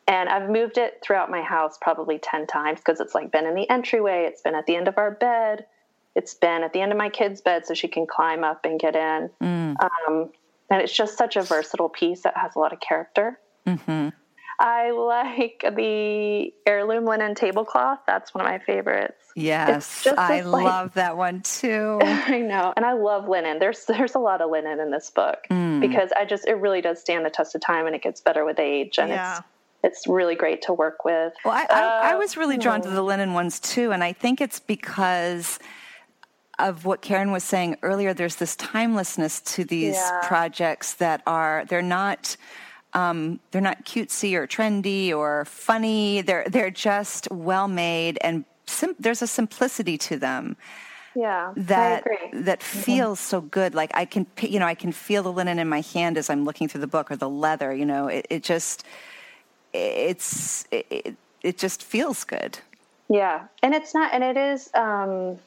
And 0.07 0.29
I've 0.29 0.51
moved 0.51 0.77
it 0.77 0.99
throughout 1.03 1.31
my 1.31 1.41
house 1.41 1.79
probably 1.81 2.19
10 2.19 2.47
times 2.47 2.81
because 2.81 3.01
it's 3.01 3.15
like 3.15 3.33
been 3.33 3.47
in 3.47 3.55
the 3.55 3.67
entryway, 3.71 4.27
it's 4.29 4.43
been 4.43 4.55
at 4.55 4.67
the 4.67 4.77
end 4.77 4.89
of 4.89 4.99
our 4.99 5.13
bed, 5.13 5.65
it's 6.15 6.35
been 6.35 6.63
at 6.63 6.75
the 6.75 6.83
end 6.83 6.93
of 6.93 6.99
my 6.99 7.09
kid's 7.09 7.41
bed 7.41 7.65
so 7.65 7.73
she 7.73 7.89
can 7.89 8.07
climb 8.07 8.45
up 8.45 8.67
and 8.67 8.79
get 8.79 8.95
in. 8.95 9.31
Um, 9.81 10.31
and 10.69 10.83
it's 10.83 10.95
just 10.95 11.17
such 11.17 11.37
a 11.37 11.43
versatile 11.43 11.89
piece 11.89 12.21
that 12.25 12.37
has 12.37 12.57
a 12.57 12.59
lot 12.59 12.75
of 12.75 12.81
character. 12.81 13.41
I 14.59 14.91
like 14.93 15.65
the 15.77 16.53
heirloom 16.67 17.05
linen 17.07 17.35
tablecloth. 17.35 17.99
That's 18.07 18.33
one 18.35 18.45
of 18.45 18.51
my 18.51 18.59
favorites. 18.59 19.17
Yes, 19.37 20.07
I 20.17 20.43
like- 20.43 20.65
love 20.65 20.95
that 20.95 21.17
one 21.17 21.41
too. 21.43 21.99
I 22.03 22.39
know, 22.41 22.73
and 22.77 22.85
I 22.87 22.93
love 22.93 23.29
linen. 23.29 23.59
There's 23.59 23.85
there's 23.87 24.15
a 24.15 24.21
lot 24.21 24.41
of 24.41 24.51
linen 24.51 24.79
in 24.81 24.91
this 24.91 25.11
book 25.11 25.39
because 25.49 26.11
I 26.17 26.25
just 26.25 26.47
it 26.47 26.55
really 26.55 26.81
does 26.81 27.01
stand 27.01 27.27
the 27.27 27.31
test 27.31 27.55
of 27.55 27.61
time, 27.61 27.87
and 27.87 27.95
it 27.97 28.03
gets 28.03 28.21
better 28.21 28.45
with 28.45 28.59
age, 28.61 28.99
and 28.99 29.09
Yeah. 29.11 29.39
it's 29.39 29.47
it's 29.83 30.07
really 30.07 30.35
great 30.35 30.63
to 30.63 30.73
work 30.73 31.05
with. 31.05 31.35
Well, 31.45 31.53
I, 31.55 31.67
I, 31.69 32.11
I 32.11 32.15
Uh, 32.15 32.19
was 32.19 32.37
really 32.37 32.57
drawn 32.57 32.81
to 32.83 32.89
the 32.91 33.03
linen 33.03 33.35
ones 33.35 33.59
too, 33.61 33.91
and 33.93 34.03
I 34.05 34.13
think 34.15 34.41
it's 34.41 34.59
because 34.61 35.59
of 36.59 36.85
what 36.85 37.03
Karen 37.03 37.33
was 37.33 37.43
saying 37.43 37.77
earlier. 37.83 38.15
There's 38.15 38.37
this 38.37 38.55
timelessness 38.57 39.41
to 39.41 39.65
these 39.65 39.97
Yeah. 39.97 40.21
projects 40.23 40.95
that 40.95 41.21
are 41.27 41.65
they're 41.69 41.83
not 41.83 42.37
um, 42.95 43.41
they're 43.51 43.61
not 43.61 43.85
cutesy 43.85 44.35
or 44.35 44.47
trendy 44.47 45.13
or 45.13 45.45
funny. 45.47 46.23
They're 46.23 46.47
they're 46.49 46.71
just 46.71 47.31
well 47.31 47.69
made 47.69 48.19
and 48.23 48.45
sim- 48.67 48.97
there's 48.99 49.23
a 49.23 49.27
simplicity 49.27 49.99
to 49.99 50.17
them 50.19 50.57
Yeah, 51.15 51.53
that 51.57 52.05
that 52.33 52.63
feels 52.63 53.21
so 53.21 53.41
good. 53.41 53.75
Like 53.75 53.93
I 53.95 54.05
can, 54.05 54.27
you 54.41 54.59
know, 54.59 54.67
I 54.67 54.75
can 54.75 54.93
feel 54.93 55.23
the 55.23 55.33
linen 55.33 55.59
in 55.61 55.69
my 55.69 55.81
hand 55.81 56.19
as 56.19 56.29
I'm 56.31 56.45
looking 56.45 56.69
through 56.69 56.81
the 56.81 56.89
book, 56.89 57.11
or 57.11 57.17
the 57.17 57.29
leather. 57.29 57.73
You 57.75 57.87
know, 57.87 58.09
it, 58.09 58.27
it 58.31 58.43
just, 58.43 58.85
it's, 59.73 60.67
it, 60.73 60.87
it, 60.91 61.17
it 61.43 61.59
just 61.59 61.83
feels 61.83 62.25
good. 62.25 62.59
Yeah, 63.09 63.47
and 63.63 63.75
it's 63.75 63.95
not, 63.95 64.13
and 64.15 64.25
it 64.25 64.37
is. 64.37 64.71
Um, 64.75 65.39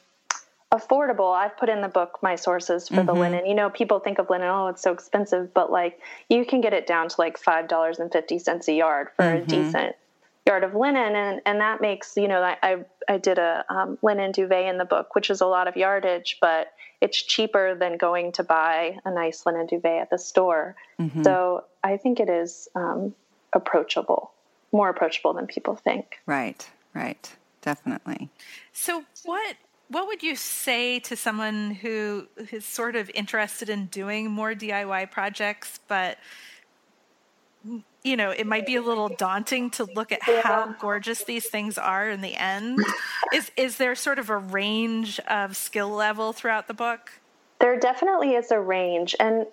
affordable. 0.72 1.36
I've 1.36 1.58
put 1.58 1.70
in 1.70 1.82
the 1.82 1.88
book 1.88 2.20
my 2.22 2.36
sources 2.36 2.88
for 2.88 2.96
mm-hmm. 2.96 3.06
the 3.06 3.14
linen. 3.14 3.46
You 3.46 3.56
know, 3.56 3.70
people 3.70 4.00
think 4.00 4.20
of 4.20 4.30
linen, 4.30 4.48
oh, 4.50 4.68
it's 4.68 4.82
so 4.82 4.92
expensive, 4.92 5.54
but 5.54 5.72
like 5.72 6.00
you 6.30 6.46
can 6.46 6.62
get 6.62 6.74
it 6.74 6.88
down 6.88 7.10
to 7.10 7.16
like 7.18 7.38
five 7.38 7.68
dollars 7.68 8.00
and 8.00 8.12
fifty 8.12 8.40
cents 8.40 8.68
a 8.68 8.74
yard 8.74 9.10
for 9.16 9.24
mm-hmm. 9.24 9.44
a 9.44 9.46
decent 9.46 9.96
yard 10.46 10.64
of 10.64 10.76
linen, 10.76 11.16
and 11.16 11.42
and 11.46 11.62
that 11.62 11.82
makes 11.82 12.18
you 12.18 12.28
know 12.28 12.42
I 12.42 12.58
I, 12.62 12.86
I 13.08 13.18
did 13.18 13.38
a 13.38 13.66
um, 13.70 13.98
linen 14.02 14.32
duvet 14.32 14.66
in 14.66 14.78
the 14.78 14.86
book, 14.86 15.16
which 15.16 15.30
is 15.30 15.42
a 15.42 15.46
lot 15.46 15.68
of 15.68 15.78
yardage, 15.78 16.38
but 16.42 16.74
it's 17.00 17.22
cheaper 17.22 17.76
than 17.76 17.98
going 17.98 18.32
to 18.34 18.44
buy 18.44 18.98
a 19.06 19.12
nice 19.12 19.46
linen 19.46 19.68
duvet 19.68 20.02
at 20.02 20.10
the 20.10 20.18
store. 20.18 20.76
Mm-hmm. 21.00 21.24
So 21.24 21.66
I 21.84 21.98
think 21.98 22.20
it 22.20 22.30
is 22.30 22.68
um, 22.76 23.14
approachable, 23.54 24.32
more 24.72 24.90
approachable 24.90 25.34
than 25.34 25.48
people 25.48 25.76
think. 25.76 26.20
Right, 26.26 26.68
right, 26.94 27.32
definitely. 27.62 28.30
So 28.74 29.04
what 29.26 29.56
what 29.90 30.08
would 30.08 30.22
you 30.22 30.36
say 30.36 31.00
to 31.00 31.16
someone 31.16 31.72
who 31.72 32.28
is 32.52 32.66
sort 32.66 32.96
of 32.96 33.10
interested 33.14 33.70
in 33.70 33.86
doing 33.86 34.30
more 34.30 34.54
DIY 34.54 35.12
projects, 35.12 35.80
but 35.88 36.18
you 38.04 38.16
know, 38.16 38.32
it 38.32 38.48
might 38.48 38.66
be 38.66 38.76
a 38.76 38.82
little 38.82 39.10
daunting 39.10 39.70
to 39.72 39.84
look 39.84 40.12
at 40.12 40.22
how 40.24 40.74
gorgeous 40.80 41.24
these 41.24 41.48
things 41.48 41.78
are 41.78 42.10
in 42.10 42.22
the 42.22 42.36
end. 42.36 42.80
is 43.34 43.52
is 43.58 43.78
there 43.78 43.96
sort 43.96 44.20
of 44.20 44.30
a 44.30 44.38
range 44.38 45.20
of 45.22 45.58
skill 45.58 45.90
level 45.90 46.34
throughout 46.34 46.68
the 46.68 46.74
book? 46.74 47.12
There 47.60 47.78
definitely 47.80 48.36
is 48.36 48.52
a 48.52 48.60
range, 48.60 49.16
and 49.20 49.46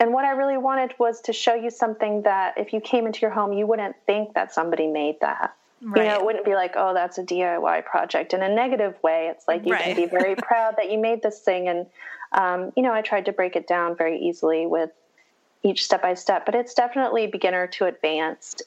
and 0.00 0.12
what 0.12 0.24
I 0.24 0.30
really 0.30 0.56
wanted 0.56 0.94
was 0.98 1.20
to 1.22 1.32
show 1.32 1.54
you 1.54 1.70
something 1.70 2.22
that 2.22 2.56
if 2.56 2.72
you 2.72 2.80
came 2.80 3.06
into 3.06 3.20
your 3.20 3.30
home, 3.30 3.52
you 3.52 3.66
wouldn't 3.66 3.96
think 4.06 4.34
that 4.34 4.54
somebody 4.54 4.86
made 4.86 5.20
that. 5.20 5.54
Right. 5.82 6.04
You 6.04 6.08
know, 6.10 6.20
it 6.20 6.24
wouldn't 6.24 6.44
be 6.44 6.54
like, 6.54 6.74
oh, 6.76 6.94
that's 6.94 7.18
a 7.18 7.24
DIY 7.24 7.84
project 7.84 8.34
in 8.34 8.42
a 8.42 8.48
negative 8.48 8.94
way. 9.02 9.28
It's 9.30 9.48
like 9.48 9.66
you 9.66 9.72
right. 9.72 9.82
can 9.82 9.96
be 9.96 10.06
very 10.06 10.36
proud 10.36 10.76
that 10.76 10.90
you 10.90 10.98
made 10.98 11.22
this 11.22 11.40
thing. 11.40 11.68
And, 11.68 11.86
um, 12.32 12.72
you 12.76 12.82
know, 12.82 12.92
I 12.92 13.02
tried 13.02 13.24
to 13.24 13.32
break 13.32 13.56
it 13.56 13.66
down 13.66 13.96
very 13.96 14.20
easily 14.20 14.66
with 14.66 14.90
each 15.64 15.84
step 15.84 16.02
by 16.02 16.14
step, 16.14 16.46
but 16.46 16.54
it's 16.54 16.74
definitely 16.74 17.26
beginner 17.26 17.66
to 17.66 17.86
advanced. 17.86 18.62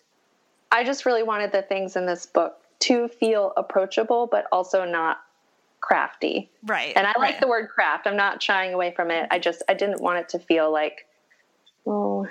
I 0.71 0.83
just 0.83 1.05
really 1.05 1.23
wanted 1.23 1.53
the 1.53 1.61
things 1.61 1.95
in 1.95 2.05
this 2.05 2.25
book 2.25 2.57
to 2.79 3.07
feel 3.07 3.53
approachable, 3.55 4.27
but 4.27 4.45
also 4.51 4.83
not 4.83 5.21
crafty. 5.79 6.49
Right. 6.65 6.93
And 6.95 7.07
I 7.07 7.11
like 7.11 7.17
right. 7.17 7.39
the 7.39 7.47
word 7.47 7.69
craft. 7.69 8.07
I'm 8.07 8.17
not 8.17 8.43
shying 8.43 8.73
away 8.73 8.91
from 8.91 9.09
it. 9.09 9.27
I 9.31 9.39
just, 9.39 9.63
I 9.69 9.73
didn't 9.73 10.01
want 10.01 10.19
it 10.19 10.29
to 10.29 10.39
feel 10.39 10.71
like, 10.71 11.05
oh, 11.85 12.27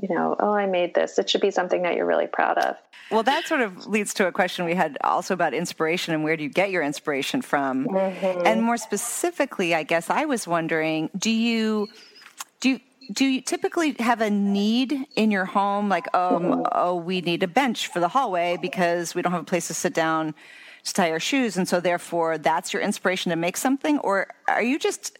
you 0.00 0.14
know, 0.14 0.36
oh, 0.38 0.52
I 0.52 0.66
made 0.66 0.94
this. 0.94 1.18
It 1.18 1.28
should 1.28 1.40
be 1.40 1.50
something 1.50 1.82
that 1.82 1.96
you're 1.96 2.06
really 2.06 2.28
proud 2.28 2.58
of. 2.58 2.76
Well, 3.10 3.22
that 3.24 3.46
sort 3.46 3.62
of 3.62 3.86
leads 3.86 4.14
to 4.14 4.26
a 4.26 4.32
question 4.32 4.64
we 4.64 4.74
had 4.74 4.98
also 5.02 5.34
about 5.34 5.54
inspiration 5.54 6.14
and 6.14 6.22
where 6.22 6.36
do 6.36 6.44
you 6.44 6.50
get 6.50 6.70
your 6.70 6.82
inspiration 6.82 7.42
from? 7.42 7.86
Mm-hmm. 7.86 8.46
And 8.46 8.62
more 8.62 8.76
specifically, 8.76 9.74
I 9.74 9.82
guess 9.82 10.10
I 10.10 10.24
was 10.26 10.46
wondering, 10.46 11.10
do 11.16 11.30
you 11.30 11.88
do 12.60 12.70
you, 12.70 12.80
do 13.12 13.24
you 13.24 13.40
typically 13.40 13.96
have 13.98 14.20
a 14.20 14.30
need 14.30 15.06
in 15.16 15.30
your 15.30 15.46
home 15.46 15.88
like 15.88 16.06
um, 16.14 16.42
mm-hmm. 16.42 16.62
oh 16.72 16.96
we 16.96 17.20
need 17.20 17.42
a 17.42 17.48
bench 17.48 17.86
for 17.86 18.00
the 18.00 18.08
hallway 18.08 18.58
because 18.60 19.14
we 19.14 19.22
don't 19.22 19.32
have 19.32 19.42
a 19.42 19.46
place 19.46 19.68
to 19.68 19.74
sit 19.74 19.94
down 19.94 20.34
to 20.84 20.92
tie 20.92 21.10
our 21.10 21.20
shoes 21.20 21.56
and 21.56 21.68
so 21.68 21.80
therefore 21.80 22.36
that's 22.36 22.72
your 22.72 22.82
inspiration 22.82 23.30
to 23.30 23.36
make 23.36 23.56
something 23.56 23.98
or 24.00 24.26
are 24.48 24.62
you 24.62 24.78
just 24.78 25.16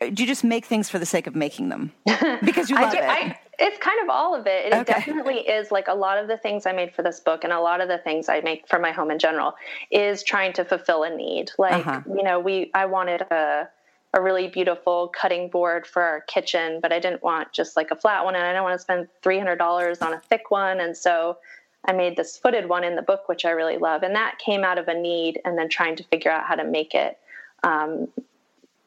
do 0.00 0.22
you 0.22 0.26
just 0.26 0.44
make 0.44 0.64
things 0.64 0.88
for 0.88 0.98
the 0.98 1.04
sake 1.04 1.26
of 1.26 1.34
making 1.34 1.68
them 1.68 1.92
because 2.44 2.70
you 2.70 2.76
love 2.76 2.92
do, 2.92 2.98
it 2.98 3.04
I, 3.04 3.38
it's 3.60 3.78
kind 3.78 4.00
of 4.02 4.08
all 4.08 4.34
of 4.34 4.46
it. 4.46 4.66
It 4.66 4.72
okay. 4.72 4.92
definitely 4.92 5.40
is 5.40 5.70
like 5.70 5.88
a 5.88 5.94
lot 5.94 6.18
of 6.18 6.28
the 6.28 6.38
things 6.38 6.66
I 6.66 6.72
made 6.72 6.94
for 6.94 7.02
this 7.02 7.20
book 7.20 7.44
and 7.44 7.52
a 7.52 7.60
lot 7.60 7.80
of 7.80 7.88
the 7.88 7.98
things 7.98 8.28
I 8.28 8.40
make 8.40 8.66
for 8.66 8.78
my 8.78 8.90
home 8.90 9.10
in 9.10 9.18
general 9.18 9.54
is 9.90 10.22
trying 10.22 10.54
to 10.54 10.64
fulfill 10.64 11.02
a 11.02 11.14
need. 11.14 11.50
Like, 11.58 11.86
uh-huh. 11.86 12.02
you 12.16 12.22
know, 12.22 12.40
we 12.40 12.70
I 12.74 12.86
wanted 12.86 13.22
a 13.22 13.68
a 14.12 14.20
really 14.20 14.48
beautiful 14.48 15.08
cutting 15.08 15.48
board 15.48 15.86
for 15.86 16.02
our 16.02 16.22
kitchen, 16.22 16.80
but 16.82 16.92
I 16.92 16.98
didn't 16.98 17.22
want 17.22 17.52
just 17.52 17.76
like 17.76 17.92
a 17.92 17.96
flat 17.96 18.24
one 18.24 18.34
and 18.34 18.44
I 18.44 18.52
don't 18.52 18.64
want 18.64 18.76
to 18.76 18.82
spend 18.82 19.06
$300 19.22 20.02
on 20.02 20.14
a 20.14 20.18
thick 20.18 20.50
one 20.50 20.80
and 20.80 20.96
so 20.96 21.38
I 21.84 21.92
made 21.92 22.16
this 22.16 22.36
footed 22.36 22.68
one 22.68 22.82
in 22.82 22.96
the 22.96 23.02
book 23.02 23.28
which 23.28 23.44
I 23.44 23.50
really 23.50 23.78
love 23.78 24.02
and 24.02 24.14
that 24.16 24.38
came 24.38 24.64
out 24.64 24.78
of 24.78 24.88
a 24.88 24.94
need 24.94 25.40
and 25.44 25.56
then 25.56 25.68
trying 25.68 25.94
to 25.96 26.02
figure 26.04 26.30
out 26.30 26.44
how 26.44 26.56
to 26.56 26.64
make 26.64 26.92
it 26.94 27.18
um, 27.62 28.08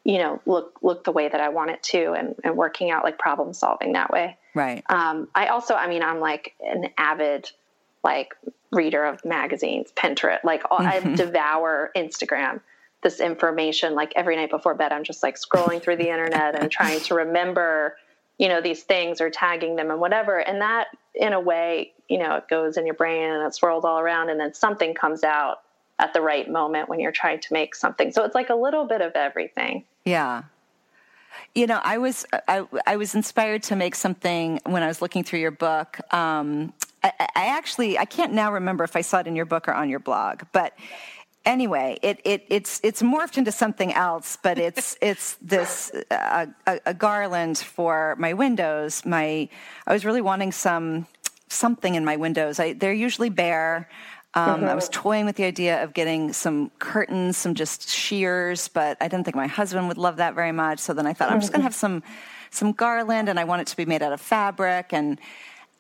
you 0.04 0.18
know 0.18 0.42
look 0.46 0.78
look 0.82 1.06
the 1.06 1.14
way 1.14 1.30
that 1.30 1.40
I 1.40 1.50
want 1.50 1.72
it 1.72 1.82
to 1.84 2.12
and, 2.12 2.36
and 2.44 2.58
working 2.58 2.92
out 2.92 3.06
like 3.06 3.18
problem 3.18 3.54
solving 3.54 3.94
that 3.94 4.12
way. 4.12 4.38
Right. 4.54 4.84
Um, 4.90 5.28
I 5.34 5.48
also, 5.48 5.74
I 5.76 5.88
mean, 5.88 6.04
I'm 6.04 6.20
like 6.20 6.54
an 6.62 6.90
avid 6.98 7.52
like 8.04 8.36
reader 8.72 9.04
of 9.06 9.24
magazines, 9.24 9.92
Pinterest, 9.96 10.44
like 10.44 10.64
mm-hmm. 10.64 11.12
I 11.12 11.16
devour 11.16 11.92
Instagram. 11.96 12.62
This 13.02 13.20
information, 13.20 13.96
like 13.96 14.14
every 14.16 14.38
night 14.38 14.50
before 14.50 14.76
bed, 14.76 14.94
I'm 14.94 15.04
just 15.04 15.24
like 15.24 15.36
scrolling 15.38 15.82
through 15.82 15.98
the 15.98 16.10
internet 16.10 16.58
and 16.58 16.72
trying 16.72 17.02
to 17.02 17.16
remember, 17.16 17.98
you 18.38 18.48
know, 18.48 18.62
these 18.62 18.84
things 18.84 19.20
or 19.20 19.30
tagging 19.30 19.76
them 19.76 19.92
and 19.92 20.00
whatever. 20.00 20.40
And 20.40 20.62
that, 20.62 20.88
in 21.14 21.34
a 21.34 21.40
way, 21.40 21.92
you 22.08 22.18
know, 22.18 22.38
it 22.38 22.48
goes 22.48 22.78
in 22.78 22.86
your 22.86 22.96
brain 22.96 23.30
and 23.30 23.46
it 23.46 23.54
swirls 23.54 23.84
all 23.84 24.00
around, 24.00 24.30
and 24.30 24.40
then 24.40 24.54
something 24.54 24.94
comes 24.94 25.26
out 25.26 25.64
at 26.00 26.14
the 26.14 26.22
right 26.22 26.50
moment 26.50 26.88
when 26.88 27.02
you're 27.02 27.12
trying 27.12 27.42
to 27.42 27.52
make 27.52 27.76
something. 27.76 28.12
So 28.14 28.24
it's 28.24 28.36
like 28.36 28.50
a 28.50 28.56
little 28.56 28.86
bit 28.86 29.02
of 29.02 29.12
everything. 29.16 29.84
Yeah. 30.06 30.44
You 31.56 31.68
know, 31.68 31.80
I 31.84 31.98
was 31.98 32.26
I, 32.48 32.66
I 32.86 32.98
was 32.98 33.16
inspired 33.16 33.64
to 33.64 33.76
make 33.76 33.96
something 33.96 34.60
when 34.66 34.84
I 34.84 34.88
was 34.88 35.02
looking 35.02 35.24
through 35.24 35.40
your 35.40 35.52
book. 35.52 36.00
Um, 36.14 36.74
I, 37.04 37.12
I 37.20 37.46
actually 37.48 37.98
I 37.98 38.06
can't 38.06 38.34
now 38.34 38.52
remember 38.52 38.84
if 38.84 38.96
I 38.96 39.02
saw 39.02 39.20
it 39.20 39.28
in 39.28 39.36
your 39.36 39.46
book 39.46 39.68
or 39.68 39.74
on 39.74 39.90
your 39.90 40.00
blog, 40.00 40.44
but 40.52 40.74
anyway, 41.46 41.98
it, 42.02 42.20
it 42.24 42.46
it's 42.50 42.80
it's 42.84 43.02
morphed 43.02 43.38
into 43.38 43.52
something 43.52 43.94
else, 43.94 44.38
but 44.42 44.58
it's 44.58 44.98
it's 45.02 45.36
this 45.42 45.92
uh, 46.12 46.48
a, 46.68 46.80
a, 46.86 46.94
garland 46.94 47.58
for 47.58 48.16
my 48.18 48.34
windows. 48.34 49.06
My 49.06 49.50
I 49.88 49.94
was 49.94 50.06
really 50.06 50.22
wanting 50.22 50.52
some 50.52 51.08
something 51.50 51.96
in 51.96 52.04
my 52.04 52.16
windows. 52.16 52.60
I, 52.60 52.74
they're 52.74 52.94
usually 52.94 53.30
bare. 53.30 53.90
Um, 54.36 54.62
mm-hmm. 54.62 54.70
I 54.70 54.76
was 54.76 54.90
toying 54.90 55.26
with 55.26 55.36
the 55.36 55.44
idea 55.44 55.84
of 55.84 55.94
getting 55.94 56.34
some 56.34 56.72
curtains, 56.80 57.38
some 57.38 57.54
just 57.54 57.90
sheers, 57.90 58.68
but 58.68 58.98
I 59.00 59.08
didn't 59.08 59.26
think 59.26 59.36
my 59.36 59.48
husband 59.48 59.88
would 59.88 59.98
love 59.98 60.18
that 60.18 60.34
very 60.34 60.52
much. 60.52 60.80
So 60.80 60.94
then 60.94 61.06
I 61.06 61.14
thought 61.14 61.32
I'm 61.32 61.40
just 61.40 61.52
going 61.52 61.62
to 61.62 61.66
have 61.66 61.76
some 61.76 62.04
some 62.50 62.72
garland, 62.72 63.30
and 63.30 63.40
I 63.40 63.44
want 63.46 63.62
it 63.62 63.68
to 63.68 63.78
be 63.78 63.86
made 63.86 64.02
out 64.02 64.14
of 64.14 64.22
fabric, 64.22 64.94
and 64.94 65.20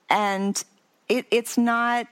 and 0.09 0.63
it, 1.09 1.25
it's 1.31 1.57
not 1.57 2.07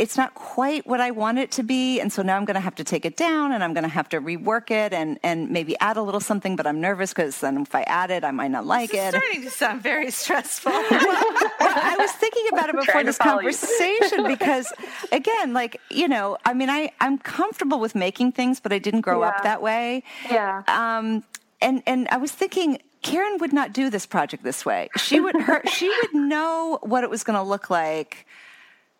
it's 0.00 0.16
not 0.16 0.34
quite 0.34 0.86
what 0.86 0.98
I 0.98 1.10
want 1.10 1.38
it 1.38 1.50
to 1.52 1.62
be. 1.62 2.00
And 2.00 2.10
so 2.10 2.22
now 2.22 2.38
I'm 2.38 2.46
going 2.46 2.54
to 2.54 2.60
have 2.60 2.74
to 2.76 2.84
take 2.84 3.04
it 3.04 3.18
down 3.18 3.52
and 3.52 3.62
I'm 3.62 3.74
going 3.74 3.84
to 3.84 3.90
have 3.90 4.08
to 4.08 4.20
rework 4.20 4.70
it 4.70 4.94
and, 4.94 5.18
and 5.22 5.50
maybe 5.50 5.78
add 5.78 5.98
a 5.98 6.02
little 6.02 6.20
something, 6.20 6.56
but 6.56 6.66
I'm 6.66 6.80
nervous 6.80 7.12
because 7.12 7.38
then 7.40 7.58
if 7.58 7.74
I 7.74 7.82
add 7.82 8.10
it, 8.10 8.24
I 8.24 8.30
might 8.30 8.50
not 8.50 8.64
like 8.64 8.92
this 8.92 8.98
it. 8.98 9.14
It's 9.14 9.16
starting 9.18 9.42
to 9.42 9.50
sound 9.50 9.82
very 9.82 10.10
stressful. 10.10 10.72
well, 10.90 10.90
I 10.90 11.96
was 11.98 12.10
thinking 12.12 12.46
about 12.50 12.70
it 12.70 12.76
before 12.76 13.04
this 13.04 13.18
conversation 13.18 14.26
because, 14.26 14.72
again, 15.12 15.52
like, 15.52 15.78
you 15.90 16.08
know, 16.08 16.38
I 16.46 16.54
mean, 16.54 16.70
I, 16.70 16.92
I'm 17.00 17.18
comfortable 17.18 17.78
with 17.78 17.94
making 17.94 18.32
things, 18.32 18.58
but 18.58 18.72
I 18.72 18.78
didn't 18.78 19.02
grow 19.02 19.20
yeah. 19.20 19.28
up 19.28 19.42
that 19.42 19.60
way. 19.60 20.02
Yeah. 20.30 20.62
Um, 20.66 21.24
and, 21.60 21.82
and 21.86 22.08
I 22.08 22.16
was 22.16 22.32
thinking, 22.32 22.78
Karen 23.02 23.36
would 23.40 23.52
not 23.52 23.74
do 23.74 23.90
this 23.90 24.06
project 24.06 24.44
this 24.44 24.64
way. 24.64 24.88
She 24.96 25.20
would 25.20 25.34
her 25.34 25.62
she 25.72 25.88
would 25.88 26.14
know 26.14 26.78
what 26.82 27.02
it 27.02 27.08
was 27.08 27.24
going 27.24 27.36
to 27.36 27.42
look 27.42 27.70
like 27.70 28.26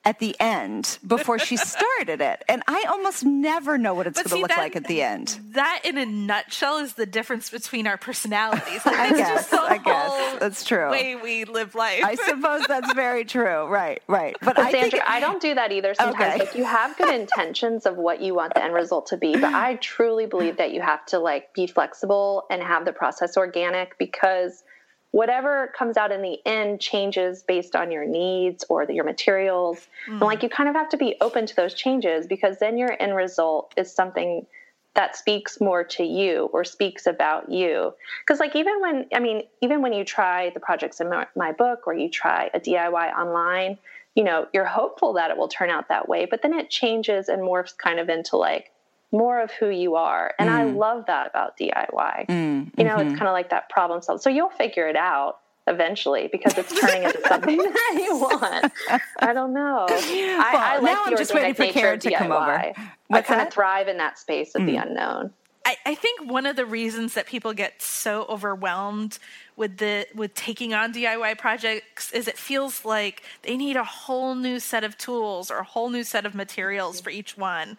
at 0.05 0.19
the 0.19 0.35
end 0.41 0.99
before 1.07 1.39
she 1.39 1.57
started 1.59 2.21
it. 2.21 2.43
And 2.49 2.63
I 2.67 2.87
almost 2.89 3.25
never 3.25 3.77
know 3.77 3.95
what 3.95 4.07
it's 4.07 4.23
going 4.23 4.31
to 4.31 4.37
look 4.37 4.49
that, 4.49 4.59
like 4.59 4.77
at 4.77 4.87
the 4.87 5.03
end. 5.03 5.39
That, 5.53 5.83
in 5.85 5.99
a 5.99 6.07
nutshell, 6.07 6.79
is 6.79 6.95
the 6.95 7.07
difference 7.07 7.51
between 7.51 7.87
our 7.87 7.97
personalities. 7.97 8.85
Like, 8.87 8.97
I 8.99 9.11
guess. 9.11 9.53
I 9.53 9.79
guess 9.79 10.41
that's 10.41 10.65
true. 10.65 10.91
Way 10.91 11.17
we 11.17 11.45
live 11.45 11.75
life. 11.75 12.03
I 12.05 12.15
suppose 12.15 12.63
that's 12.67 12.93
very 12.95 13.25
true. 13.25 13.67
Right. 13.67 14.03
Right. 14.09 14.37
But, 14.41 14.57
but 14.57 14.67
I 14.67 14.73
Sandra, 14.73 14.91
think, 14.91 15.05
I 15.07 15.21
don't 15.21 15.41
do 15.41 15.55
that 15.55 15.71
either. 15.73 15.95
Sometimes, 15.95 16.35
okay. 16.35 16.39
like 16.39 16.55
you 16.55 16.65
have 16.65 16.97
good 16.97 17.15
intentions 17.15 17.87
of 17.87 17.97
what 17.97 18.21
you 18.21 18.35
want 18.35 18.55
the 18.55 18.65
end 18.65 18.75
result 18.75 19.07
to 19.07 19.17
be, 19.17 19.33
but 19.35 19.53
I 19.53 19.77
truly 19.77 20.27
believe 20.27 20.57
that 20.57 20.73
you 20.73 20.81
have 20.81 21.05
to 21.07 21.19
like 21.19 21.53
be 21.55 21.67
flexible 21.67 22.45
and 22.51 22.63
have 22.63 22.85
the 22.85 22.93
process 22.93 23.37
organic 23.37 23.99
because 23.99 24.65
whatever 25.13 25.73
comes 25.77 25.97
out 25.97 26.13
in 26.13 26.23
the 26.23 26.39
end 26.47 26.81
changes 26.81 27.43
based 27.43 27.75
on 27.75 27.91
your 27.91 28.07
needs 28.07 28.65
or 28.69 28.87
the, 28.87 28.95
your 28.95 29.05
materials. 29.05 29.89
Mm. 30.09 30.13
And 30.13 30.21
like 30.21 30.43
you 30.43 30.49
kind 30.49 30.69
of 30.69 30.75
have 30.75 30.89
to 30.91 30.97
be 30.97 31.17
open 31.21 31.47
to 31.47 31.57
those 31.57 31.75
changes 31.75 32.27
because 32.27 32.59
then 32.59 32.79
your 32.79 32.97
end 33.01 33.17
result 33.17 33.75
is 33.77 33.93
something 33.93 34.47
that 34.95 35.17
speaks 35.17 35.61
more 35.61 35.85
to 35.85 36.03
you 36.03 36.51
or 36.53 36.65
speaks 36.65 37.07
about 37.07 37.51
you. 37.51 37.93
Because 38.25 38.41
like 38.41 38.57
even 38.57 38.81
when 38.81 39.07
I 39.15 39.21
mean 39.21 39.43
even 39.61 39.83
when 39.83 39.93
you 39.93 40.05
try 40.05 40.51
the 40.51 40.61
projects 40.61 41.01
in 41.01 41.09
my, 41.09 41.27
my 41.37 41.53
book 41.53 41.87
or 41.87 41.95
you 41.95 42.09
try 42.09 42.51
a 42.55 42.61
DIY 42.61 43.17
online, 43.17 43.79
you 44.15 44.25
know, 44.25 44.47
you're 44.53 44.65
hopeful 44.65 45.15
that 45.15 45.31
it 45.31 45.37
will 45.37 45.49
turn 45.49 45.71
out 45.71 45.89
that 45.89 46.09
way, 46.09 46.27
but 46.27 46.43
then 46.43 46.53
it 46.53 46.71
changes 46.71 47.29
and 47.29 47.43
morphs 47.43 47.77
kind 47.77 48.01
of 48.01 48.09
into 48.09 48.37
like 48.37 48.73
more 49.13 49.41
of 49.41 49.51
who 49.53 49.69
you 49.69 49.97
are. 49.97 50.35
And 50.39 50.49
mm. 50.49 50.53
I 50.53 50.65
love 50.65 51.07
that 51.07 51.29
about 51.29 51.57
DIY. 51.57 52.27
Mm, 52.27 52.71
you 52.77 52.85
know, 52.85 52.97
mm-hmm. 52.97 53.09
it's 53.09 53.19
kind 53.19 53.29
of 53.29 53.33
like 53.33 53.51
that 53.51 53.69
problem 53.69 54.03
solving. 54.03 54.21
So 54.21 54.31
you'll 54.31 54.51
figure 54.51 54.89
it 54.89 54.97
out 54.97 55.41
eventually 55.67 56.29
because 56.31 56.57
it's 56.57 56.79
turning 56.79 57.05
into 57.05 57.21
something 57.27 57.57
that 57.59 58.01
you 58.03 58.17
want. 58.17 58.73
I 59.19 59.33
don't 59.33 59.53
know. 59.53 59.87
Well, 59.89 60.41
I, 60.41 60.77
I 60.77 60.79
like 60.79 60.93
now 60.93 61.05
I'm 61.07 61.17
just 61.17 61.35
waiting 61.35 61.55
for 61.55 61.67
Karen 61.67 61.99
to 62.01 62.11
come 62.13 62.33
over. 62.33 62.73
I 63.11 63.23
kind 63.23 63.41
of 63.41 63.53
thrive 63.53 63.89
in 63.89 63.99
that 63.99 64.19
space 64.19 64.55
of 64.55 64.63
mm. 64.63 64.67
the 64.67 64.77
unknown. 64.77 65.33
I, 65.65 65.77
I 65.85 65.95
think 65.95 66.31
one 66.31 66.47
of 66.47 66.57
the 66.57 66.65
reasons 66.65 67.15
that 67.15 67.27
people 67.27 67.53
get 67.53 67.83
so 67.83 68.25
overwhelmed 68.29 69.19
with 69.57 69.77
the 69.77 70.07
with 70.15 70.35
taking 70.35 70.73
on 70.73 70.93
DIY 70.93 71.37
projects 71.39 72.11
is 72.13 72.27
it 72.27 72.39
feels 72.39 72.85
like 72.85 73.23
they 73.43 73.57
need 73.57 73.77
a 73.77 73.85
whole 73.85 74.35
new 74.35 74.59
set 74.59 74.85
of 74.85 74.97
tools 74.97 75.51
or 75.51 75.59
a 75.59 75.65
whole 75.65 75.91
new 75.91 76.03
set 76.03 76.25
of 76.25 76.35
materials 76.35 77.01
for 77.01 77.11
each 77.11 77.37
one. 77.37 77.77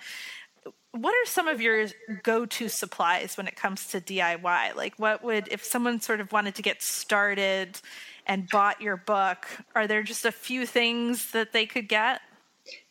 What 0.94 1.14
are 1.14 1.26
some 1.26 1.48
of 1.48 1.62
your 1.62 1.88
go-to 2.22 2.68
supplies 2.68 3.38
when 3.38 3.48
it 3.48 3.56
comes 3.56 3.88
to 3.88 4.02
DIY? 4.02 4.76
Like 4.76 4.96
what 4.98 5.24
would 5.24 5.48
if 5.50 5.64
someone 5.64 6.02
sort 6.02 6.20
of 6.20 6.32
wanted 6.32 6.56
to 6.56 6.62
get 6.62 6.82
started 6.82 7.80
and 8.28 8.50
bought 8.50 8.82
your 8.82 8.98
book, 8.98 9.48
are 9.74 9.88
there 9.88 10.04
just 10.04 10.26
a 10.26 10.32
few 10.32 10.66
things 10.66 11.32
that 11.32 11.54
they 11.54 11.66
could 11.66 11.88
get? 11.88 12.22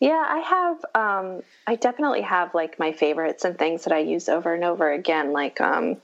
Yeah, 0.00 0.24
I 0.26 0.38
have. 0.38 0.84
Um, 0.94 1.42
I 1.66 1.76
definitely 1.76 2.22
have 2.22 2.54
like 2.54 2.78
my 2.78 2.92
favorites 2.92 3.44
and 3.44 3.58
things 3.58 3.84
that 3.84 3.92
I 3.92 3.98
use 3.98 4.28
over 4.28 4.54
and 4.54 4.64
over 4.64 4.90
again. 4.90 5.32
Like, 5.32 5.60
um, 5.60 5.98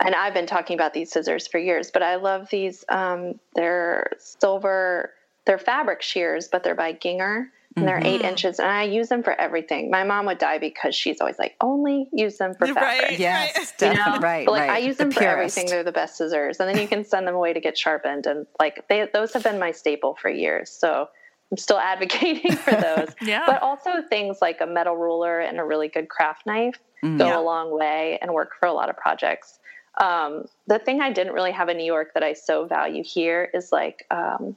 and 0.00 0.14
I've 0.14 0.34
been 0.34 0.46
talking 0.46 0.74
about 0.74 0.92
these 0.92 1.10
scissors 1.10 1.46
for 1.46 1.58
years, 1.58 1.90
but 1.90 2.02
I 2.02 2.16
love 2.16 2.48
these. 2.50 2.84
Um, 2.88 3.40
they're 3.54 4.12
silver. 4.18 5.12
They're 5.46 5.58
fabric 5.58 6.02
shears, 6.02 6.48
but 6.48 6.62
they're 6.62 6.74
by 6.74 6.92
Gingher. 6.92 7.48
And 7.76 7.86
they're 7.86 7.98
mm-hmm. 7.98 8.06
eight 8.06 8.22
inches, 8.22 8.58
and 8.58 8.70
I 8.70 8.84
use 8.84 9.10
them 9.10 9.22
for 9.22 9.38
everything. 9.38 9.90
My 9.90 10.02
mom 10.02 10.24
would 10.26 10.38
die 10.38 10.58
because 10.58 10.94
she's 10.94 11.20
always 11.20 11.38
like, 11.38 11.56
only 11.60 12.08
use 12.10 12.38
them 12.38 12.54
for 12.54 12.66
fabric. 12.66 13.02
Right, 13.02 13.18
yes, 13.18 13.74
you 13.80 13.92
know? 13.92 14.18
right, 14.18 14.48
like 14.48 14.62
right. 14.62 14.70
I 14.70 14.78
use 14.78 14.96
them 14.96 15.10
the 15.10 15.14
for 15.14 15.20
purest. 15.20 15.58
everything. 15.58 15.70
They're 15.70 15.84
the 15.84 15.92
best 15.92 16.16
scissors, 16.16 16.58
and 16.58 16.68
then 16.68 16.80
you 16.80 16.88
can 16.88 17.04
send 17.04 17.26
them 17.26 17.34
away 17.34 17.52
to 17.52 17.60
get 17.60 17.76
sharpened. 17.76 18.24
And 18.26 18.46
like 18.58 18.88
they, 18.88 19.06
those 19.12 19.34
have 19.34 19.42
been 19.42 19.58
my 19.58 19.72
staple 19.72 20.14
for 20.14 20.30
years. 20.30 20.70
So 20.70 21.08
I'm 21.50 21.56
still 21.56 21.78
advocating 21.92 22.56
for 22.56 22.70
those. 22.96 23.08
yeah. 23.20 23.44
But 23.46 23.62
also 23.62 24.02
things 24.08 24.38
like 24.40 24.60
a 24.60 24.66
metal 24.66 24.96
ruler 24.96 25.40
and 25.40 25.58
a 25.58 25.64
really 25.64 25.88
good 25.88 26.08
craft 26.08 26.46
knife 26.46 26.78
mm. 27.04 27.18
go 27.18 27.26
yeah. 27.26 27.38
a 27.38 27.42
long 27.42 27.76
way 27.76 28.18
and 28.20 28.32
work 28.32 28.52
for 28.58 28.66
a 28.66 28.72
lot 28.72 28.88
of 28.88 28.96
projects. 28.96 29.58
Um, 30.00 30.44
the 30.66 30.78
thing 30.78 31.00
I 31.00 31.10
didn't 31.10 31.32
really 31.32 31.52
have 31.52 31.68
in 31.68 31.78
New 31.78 31.84
York 31.84 32.12
that 32.14 32.22
I 32.22 32.34
so 32.34 32.66
value 32.66 33.02
here 33.04 33.50
is 33.54 33.72
like 33.72 34.04
um, 34.10 34.56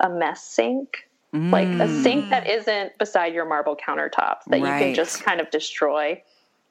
a 0.00 0.08
mess 0.08 0.42
sink. 0.42 1.08
Mm. 1.34 1.52
Like 1.52 1.68
a 1.68 2.02
sink 2.02 2.30
that 2.30 2.48
isn't 2.48 2.98
beside 2.98 3.34
your 3.34 3.44
marble 3.44 3.76
countertops 3.76 4.44
that 4.48 4.60
right. 4.60 4.78
you 4.80 4.84
can 4.86 4.94
just 4.94 5.22
kind 5.22 5.40
of 5.40 5.48
destroy 5.50 6.20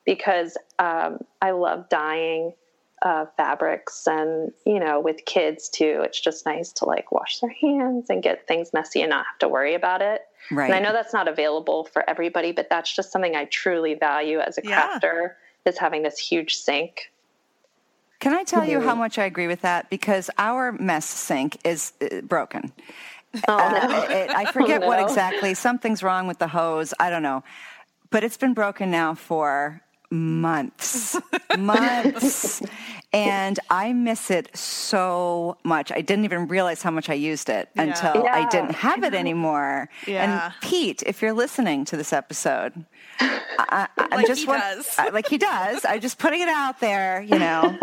because 0.05 0.57
um, 0.79 1.19
I 1.41 1.51
love 1.51 1.87
dyeing 1.87 2.53
uh, 3.01 3.25
fabrics 3.37 4.07
and 4.07 4.51
you 4.65 4.79
know 4.79 4.99
with 4.99 5.23
kids 5.25 5.69
too 5.69 6.01
it's 6.03 6.19
just 6.19 6.45
nice 6.45 6.73
to 6.73 6.85
like 6.85 7.11
wash 7.13 7.39
their 7.39 7.49
hands 7.61 8.09
and 8.09 8.21
get 8.21 8.45
things 8.45 8.73
messy 8.73 9.01
and 9.01 9.09
not 9.09 9.25
have 9.25 9.39
to 9.39 9.47
worry 9.47 9.73
about 9.73 10.01
it 10.01 10.23
right 10.51 10.65
and 10.65 10.73
i 10.73 10.79
know 10.79 10.91
that's 10.91 11.13
not 11.13 11.27
available 11.27 11.85
for 11.85 12.07
everybody 12.09 12.51
but 12.51 12.67
that's 12.69 12.93
just 12.93 13.09
something 13.09 13.37
i 13.37 13.45
truly 13.45 13.93
value 13.93 14.39
as 14.39 14.57
a 14.57 14.61
crafter 14.61 15.01
yeah. 15.01 15.71
is 15.71 15.77
having 15.77 16.03
this 16.03 16.19
huge 16.19 16.55
sink 16.55 17.09
can 18.19 18.33
i 18.33 18.43
tell 18.43 18.63
mm-hmm. 18.63 18.71
you 18.71 18.81
how 18.81 18.95
much 18.95 19.17
i 19.17 19.23
agree 19.23 19.47
with 19.47 19.61
that 19.61 19.89
because 19.89 20.29
our 20.37 20.73
mess 20.73 21.05
sink 21.05 21.57
is 21.63 21.93
uh, 22.01 22.19
broken 22.21 22.73
oh, 23.47 23.57
uh, 23.57 23.87
no. 23.87 24.01
it, 24.03 24.29
i 24.31 24.51
forget 24.51 24.81
oh, 24.81 24.85
no. 24.85 24.87
what 24.87 24.99
exactly 24.99 25.53
something's 25.53 26.03
wrong 26.03 26.27
with 26.27 26.39
the 26.39 26.47
hose 26.47 26.93
i 26.99 27.09
don't 27.09 27.23
know 27.23 27.43
but 28.11 28.23
it's 28.23 28.37
been 28.37 28.53
broken 28.53 28.89
now 28.89 29.13
for 29.13 29.81
months, 30.11 31.15
months. 31.57 32.61
and 33.13 33.59
I 33.69 33.93
miss 33.93 34.31
it 34.31 34.55
so 34.55 35.57
much. 35.63 35.91
I 35.91 36.01
didn't 36.01 36.25
even 36.25 36.47
realize 36.47 36.81
how 36.81 36.91
much 36.91 37.09
I 37.09 37.13
used 37.13 37.49
it 37.49 37.69
yeah. 37.75 37.83
until 37.83 38.23
yeah. 38.23 38.35
I 38.35 38.47
didn't 38.49 38.71
have 38.71 39.03
it 39.03 39.13
anymore. 39.13 39.89
Yeah. 40.07 40.45
And 40.45 40.53
Pete, 40.61 41.03
if 41.05 41.21
you're 41.21 41.33
listening 41.33 41.85
to 41.85 41.97
this 41.97 42.13
episode, 42.13 42.85
I, 43.19 43.87
am 43.97 44.09
like 44.11 44.27
just 44.27 44.41
he 44.41 44.47
want, 44.47 44.61
does. 44.61 44.97
like 45.13 45.27
he 45.27 45.37
does. 45.37 45.85
I'm 45.85 46.01
just 46.01 46.17
putting 46.17 46.41
it 46.41 46.49
out 46.49 46.79
there. 46.79 47.21
You 47.21 47.37
know, 47.37 47.77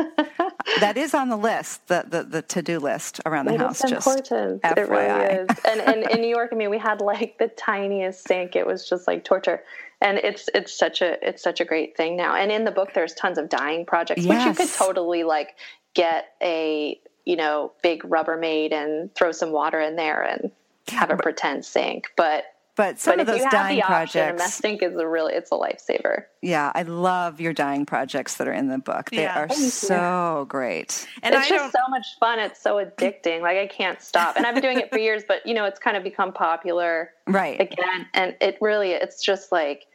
that 0.81 0.97
is 0.97 1.15
on 1.15 1.29
the 1.29 1.37
list, 1.37 1.87
the 1.89 2.05
the, 2.09 2.23
the 2.23 2.43
to 2.43 2.63
do 2.63 2.79
list 2.79 3.21
around 3.27 3.47
the 3.47 3.55
it 3.55 3.61
house. 3.61 3.83
It's 3.83 3.93
important. 3.93 4.63
FYI. 4.63 4.77
It 4.77 4.89
really 4.89 5.25
is. 5.25 5.49
And, 5.69 5.81
and 5.81 6.11
in 6.11 6.21
New 6.21 6.29
York, 6.29 6.51
I 6.53 6.57
mean, 6.57 6.71
we 6.71 6.79
had 6.79 7.01
like 7.01 7.39
the 7.39 7.49
tiniest 7.49 8.27
sink. 8.27 8.57
It 8.57 8.67
was 8.67 8.89
just 8.89 9.07
like 9.07 9.25
torture 9.25 9.63
and 10.01 10.19
it's 10.19 10.49
it's 10.55 10.77
such 10.77 11.01
a 11.01 11.27
it's 11.27 11.43
such 11.43 11.61
a 11.61 11.65
great 11.65 11.97
thing 11.97 12.17
now 12.17 12.35
and 12.35 12.53
in 12.53 12.65
the 12.65 12.71
book 12.71 12.93
there's 12.95 13.15
tons 13.15 13.39
of 13.39 13.49
dyeing 13.49 13.87
projects 13.87 14.25
yes. 14.25 14.47
which 14.47 14.59
you 14.59 14.67
could 14.67 14.75
totally 14.77 15.25
like 15.25 15.57
get 15.95 16.35
a 16.43 17.01
you 17.25 17.37
know 17.37 17.73
big 17.83 18.03
rubbermaid 18.03 18.73
and 18.73 19.15
throw 19.15 19.33
some 19.33 19.53
water 19.53 19.81
in 19.81 19.97
there 19.97 20.23
and 20.23 20.51
have 20.89 21.11
a 21.11 21.17
pretend 21.17 21.65
sink 21.65 22.09
but 22.17 22.45
but 22.77 23.01
some 23.01 23.17
but 23.17 23.21
of 23.21 23.27
those 23.27 23.45
dyeing 23.51 23.81
projects, 23.81 24.41
a 24.41 24.45
mess 24.45 24.55
sink 24.55 24.83
is 24.83 24.95
a 24.95 25.09
really 25.09 25.33
it's 25.33 25.51
a 25.51 25.55
lifesaver. 25.55 26.25
Yeah, 26.43 26.71
I 26.75 26.83
love 26.83 27.41
your 27.41 27.53
dyeing 27.53 27.87
projects 27.87 28.37
that 28.37 28.47
are 28.47 28.53
in 28.53 28.69
the 28.69 28.79
book. 28.79 29.11
They 29.11 29.23
yeah. 29.23 29.41
are 29.41 29.49
Thank 29.49 29.73
so 29.73 30.41
you. 30.41 30.47
great, 30.47 31.09
and 31.23 31.35
it's 31.35 31.47
I 31.47 31.49
just 31.49 31.73
so 31.73 31.89
much 31.89 32.07
fun. 32.21 32.39
It's 32.39 32.63
so 32.63 32.77
addicting. 32.77 33.41
Like 33.41 33.57
I 33.57 33.67
can't 33.67 34.01
stop, 34.01 34.37
and 34.37 34.47
I've 34.47 34.55
been 34.55 34.63
doing 34.63 34.79
it 34.79 34.91
for 34.91 34.99
years. 34.99 35.23
But 35.27 35.47
you 35.47 35.55
know, 35.55 35.65
it's 35.65 35.81
kind 35.81 35.97
of 35.97 36.03
become 36.03 36.33
popular, 36.33 37.11
right? 37.27 37.59
Again, 37.61 38.07
and 38.13 38.37
it 38.41 38.59
really, 38.61 38.93
it's 38.93 39.23
just 39.23 39.51
like 39.51 39.87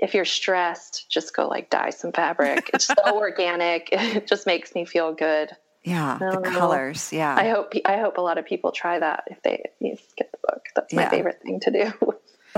if 0.00 0.14
you're 0.14 0.24
stressed, 0.24 1.08
just 1.10 1.36
go 1.36 1.46
like 1.46 1.70
dye 1.70 1.90
some 1.90 2.10
fabric. 2.10 2.70
It's 2.74 2.86
so 2.86 2.94
organic. 3.06 3.88
It 4.10 4.26
just 4.26 4.46
makes 4.46 4.74
me 4.74 4.84
feel 4.84 5.12
good. 5.12 5.50
Yeah, 5.82 6.18
the 6.18 6.40
know. 6.40 6.50
colors. 6.50 7.12
Yeah. 7.12 7.34
I 7.34 7.48
hope 7.48 7.72
I 7.84 7.96
hope 7.98 8.18
a 8.18 8.20
lot 8.20 8.38
of 8.38 8.44
people 8.44 8.70
try 8.70 8.98
that 8.98 9.24
if 9.28 9.42
they 9.42 9.64
get 9.80 10.30
the 10.32 10.38
book. 10.46 10.66
That's 10.74 10.92
my 10.92 11.02
yeah. 11.02 11.10
favorite 11.10 11.40
thing 11.42 11.60
to 11.60 11.70
do. 11.70 11.92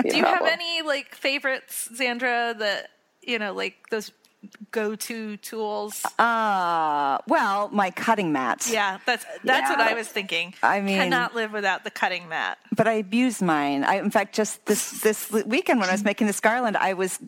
do 0.08 0.16
you 0.16 0.24
have 0.24 0.44
any 0.44 0.82
like 0.82 1.14
favorites, 1.14 1.88
Sandra? 1.94 2.54
That 2.58 2.88
you 3.20 3.38
know, 3.38 3.52
like 3.52 3.76
those 3.90 4.10
go-to 4.72 5.36
tools? 5.36 6.04
Uh, 6.18 7.18
well, 7.28 7.68
my 7.68 7.90
cutting 7.90 8.32
mat. 8.32 8.68
Yeah, 8.70 8.98
that's 9.06 9.24
that's 9.44 9.70
yeah. 9.70 9.70
what 9.70 9.80
I 9.80 9.94
was 9.94 10.08
thinking. 10.08 10.54
I 10.62 10.80
mean, 10.80 10.98
cannot 10.98 11.34
live 11.34 11.52
without 11.52 11.84
the 11.84 11.90
cutting 11.90 12.28
mat. 12.28 12.58
But 12.74 12.88
I 12.88 12.94
abuse 12.94 13.40
mine. 13.40 13.84
I, 13.84 13.96
in 13.96 14.10
fact, 14.10 14.34
just 14.34 14.66
this 14.66 15.00
this 15.02 15.30
weekend 15.30 15.80
when 15.80 15.88
I 15.88 15.92
was 15.92 16.04
making 16.10 16.26
this 16.26 16.40
garland, 16.40 16.76
I 16.76 16.94
was 16.94 17.20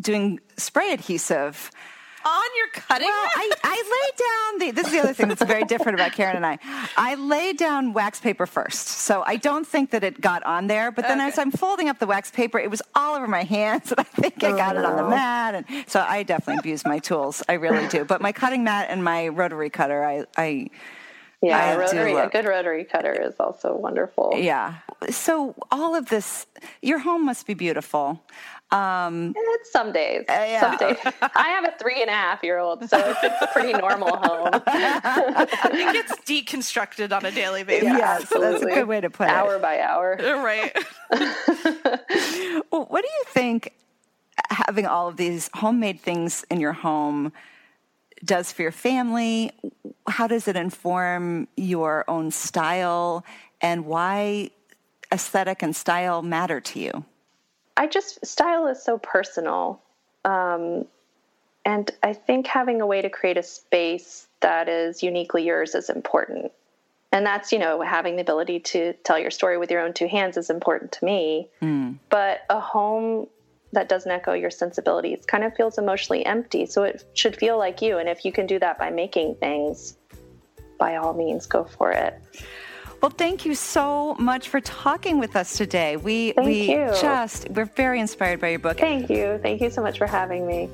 doing 0.00 0.40
spray 0.56 0.92
adhesive 0.92 1.70
on 2.24 2.42
your 2.56 2.68
cutting 2.72 3.06
well, 3.06 3.28
I, 3.34 3.50
I 3.62 3.76
laid 3.96 4.18
down 4.18 4.58
the. 4.58 4.70
This 4.72 4.86
is 4.86 4.92
the 4.92 5.00
other 5.00 5.12
thing 5.14 5.28
that's 5.28 5.42
very 5.42 5.64
different 5.64 5.98
about 5.98 6.12
Karen 6.12 6.36
and 6.36 6.46
I. 6.46 6.58
I 6.96 7.14
laid 7.14 7.56
down 7.56 7.92
wax 7.92 8.20
paper 8.20 8.46
first, 8.46 8.88
so 8.88 9.22
I 9.26 9.36
don't 9.36 9.66
think 9.66 9.90
that 9.90 10.04
it 10.04 10.20
got 10.20 10.42
on 10.44 10.66
there. 10.66 10.90
But 10.90 11.06
then 11.06 11.20
okay. 11.20 11.28
as 11.28 11.38
I'm 11.38 11.50
folding 11.50 11.88
up 11.88 11.98
the 11.98 12.06
wax 12.06 12.30
paper, 12.30 12.58
it 12.58 12.70
was 12.70 12.82
all 12.94 13.16
over 13.16 13.26
my 13.26 13.42
hands, 13.42 13.90
and 13.90 14.00
I 14.00 14.04
think 14.04 14.44
I 14.44 14.50
got 14.50 14.76
oh, 14.76 14.80
it 14.80 14.84
on 14.84 14.96
the 14.96 15.04
oh, 15.04 15.10
mat. 15.10 15.54
And 15.54 15.88
so 15.88 16.00
I 16.00 16.22
definitely 16.22 16.58
abuse 16.58 16.84
my 16.84 16.98
tools. 16.98 17.42
I 17.48 17.54
really 17.54 17.88
do. 17.88 18.04
But 18.04 18.20
my 18.20 18.32
cutting 18.32 18.64
mat 18.64 18.88
and 18.90 19.02
my 19.02 19.28
rotary 19.28 19.70
cutter, 19.70 20.04
I. 20.04 20.26
I 20.36 20.70
yeah, 21.42 21.74
rotary, 21.74 22.14
a 22.16 22.28
good 22.28 22.44
rotary 22.44 22.84
cutter 22.84 23.14
is 23.14 23.34
also 23.40 23.74
wonderful. 23.74 24.34
Yeah. 24.36 24.74
So 25.08 25.54
all 25.70 25.94
of 25.94 26.10
this, 26.10 26.46
your 26.82 26.98
home 26.98 27.24
must 27.24 27.46
be 27.46 27.54
beautiful. 27.54 28.22
Um, 28.72 29.34
it's 29.36 29.72
some 29.72 29.92
days. 29.92 30.24
Uh, 30.28 30.32
yeah. 30.32 30.60
Some 30.60 30.76
days. 30.76 30.96
I 31.34 31.48
have 31.48 31.64
a 31.64 31.74
three 31.78 32.00
and 32.00 32.08
a 32.08 32.14
half 32.14 32.42
year 32.44 32.58
old, 32.58 32.88
so 32.88 32.98
it's, 32.98 33.42
a 33.42 33.48
pretty 33.52 33.72
normal 33.72 34.16
home. 34.16 34.50
it 34.54 35.92
gets 35.92 36.16
deconstructed 36.20 37.14
on 37.16 37.24
a 37.24 37.32
daily 37.32 37.64
basis. 37.64 37.88
Yeah, 37.88 37.98
yes, 37.98 38.28
that's 38.28 38.62
a 38.62 38.66
good 38.66 38.86
way 38.86 39.00
to 39.00 39.10
put 39.10 39.28
hour 39.28 39.54
it. 39.54 39.54
Hour 39.54 39.58
by 39.58 39.80
hour. 39.80 40.18
Right. 40.40 40.76
well, 42.70 42.86
what 42.86 43.02
do 43.02 43.08
you 43.08 43.24
think 43.26 43.74
having 44.48 44.86
all 44.86 45.08
of 45.08 45.16
these 45.16 45.50
homemade 45.54 46.00
things 46.00 46.44
in 46.50 46.60
your 46.60 46.72
home 46.72 47.32
does 48.24 48.52
for 48.52 48.62
your 48.62 48.72
family? 48.72 49.50
How 50.06 50.26
does 50.26 50.48
it 50.48 50.56
inform 50.56 51.48
your 51.56 52.04
own 52.08 52.30
style? 52.30 53.24
And 53.60 53.86
why 53.86 54.50
aesthetic 55.12 55.62
and 55.62 55.74
style 55.74 56.22
matter 56.22 56.60
to 56.60 56.80
you? 56.80 57.04
I 57.76 57.86
just 57.86 58.24
style 58.24 58.66
is 58.66 58.82
so 58.82 58.98
personal. 58.98 59.80
Um, 60.24 60.86
and 61.64 61.90
I 62.02 62.12
think 62.14 62.46
having 62.46 62.80
a 62.80 62.86
way 62.86 63.02
to 63.02 63.10
create 63.10 63.36
a 63.36 63.42
space 63.42 64.26
that 64.40 64.68
is 64.68 65.02
uniquely 65.02 65.44
yours 65.44 65.74
is 65.74 65.90
important. 65.90 66.52
And 67.12 67.26
that's, 67.26 67.52
you 67.52 67.58
know, 67.58 67.82
having 67.82 68.16
the 68.16 68.22
ability 68.22 68.60
to 68.60 68.92
tell 69.04 69.18
your 69.18 69.30
story 69.30 69.58
with 69.58 69.70
your 69.70 69.80
own 69.80 69.92
two 69.92 70.06
hands 70.06 70.36
is 70.36 70.48
important 70.48 70.92
to 70.92 71.04
me. 71.04 71.48
Mm. 71.60 71.98
But 72.08 72.42
a 72.48 72.60
home 72.60 73.26
that 73.72 73.88
doesn't 73.88 74.10
echo 74.10 74.32
your 74.32 74.50
sensibilities 74.50 75.24
kind 75.26 75.44
of 75.44 75.54
feels 75.54 75.78
emotionally 75.78 76.24
empty. 76.24 76.66
So 76.66 76.84
it 76.84 77.04
should 77.14 77.36
feel 77.36 77.58
like 77.58 77.82
you. 77.82 77.98
And 77.98 78.08
if 78.08 78.24
you 78.24 78.32
can 78.32 78.46
do 78.46 78.58
that 78.60 78.78
by 78.78 78.90
making 78.90 79.36
things, 79.36 79.96
by 80.78 80.96
all 80.96 81.14
means, 81.14 81.46
go 81.46 81.64
for 81.64 81.92
it. 81.92 82.20
Well, 83.00 83.10
thank 83.10 83.46
you 83.46 83.54
so 83.54 84.14
much 84.18 84.48
for 84.48 84.60
talking 84.60 85.18
with 85.18 85.34
us 85.34 85.56
today. 85.56 85.96
We 85.96 86.32
thank 86.32 86.46
we 86.46 86.72
you. 86.72 86.90
just 87.00 87.48
we're 87.50 87.64
very 87.64 87.98
inspired 87.98 88.40
by 88.40 88.48
your 88.48 88.58
book. 88.58 88.78
Thank 88.78 89.08
you. 89.08 89.38
Thank 89.42 89.62
you 89.62 89.70
so 89.70 89.82
much 89.82 89.96
for 89.96 90.06
having 90.06 90.46
me. 90.46 90.68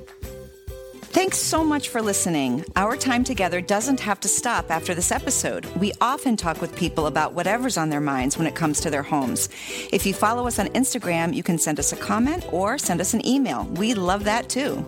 Thanks 1.16 1.38
so 1.38 1.64
much 1.64 1.88
for 1.88 2.02
listening. 2.02 2.62
Our 2.74 2.96
time 2.96 3.24
together 3.24 3.62
doesn't 3.62 4.00
have 4.00 4.20
to 4.20 4.28
stop 4.28 4.70
after 4.70 4.92
this 4.92 5.10
episode. 5.10 5.64
We 5.76 5.92
often 6.00 6.36
talk 6.36 6.60
with 6.60 6.76
people 6.76 7.06
about 7.06 7.32
whatever's 7.32 7.78
on 7.78 7.88
their 7.88 8.02
minds 8.02 8.36
when 8.36 8.46
it 8.46 8.54
comes 8.54 8.80
to 8.80 8.90
their 8.90 9.02
homes. 9.02 9.48
If 9.92 10.04
you 10.04 10.12
follow 10.12 10.46
us 10.46 10.58
on 10.58 10.66
Instagram, 10.68 11.32
you 11.32 11.42
can 11.42 11.58
send 11.58 11.78
us 11.78 11.92
a 11.92 11.96
comment 11.96 12.44
or 12.52 12.76
send 12.76 13.00
us 13.00 13.14
an 13.14 13.26
email. 13.26 13.64
We 13.64 13.94
love 13.94 14.24
that 14.24 14.50
too. 14.50 14.84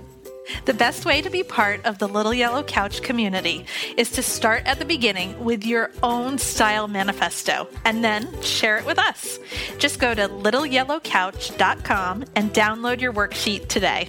The 0.65 0.75
best 0.75 1.05
way 1.05 1.23
to 1.23 1.31
be 1.31 1.43
part 1.43 1.85
of 1.85 1.99
the 1.99 2.09
Little 2.09 2.35
Yellow 2.35 2.63
Couch 2.63 3.03
community 3.03 3.67
is 3.97 4.11
to 4.13 4.23
start 4.23 4.63
at 4.67 4.79
the 4.79 4.85
beginning 4.85 5.45
with 5.45 5.65
your 5.65 5.91
own 6.03 6.39
style 6.39 6.89
manifesto 6.89 7.69
and 7.85 8.05
then 8.05 8.43
share 8.43 8.79
it 8.79 8.87
with 8.87 8.99
us. 8.99 9.39
Just 9.79 9.99
go 9.99 10.15
to 10.15 10.29
littleyellowcouch.com 10.29 12.25
and 12.35 12.53
download 12.53 13.01
your 13.01 13.13
worksheet 13.13 13.69
today. 13.69 14.09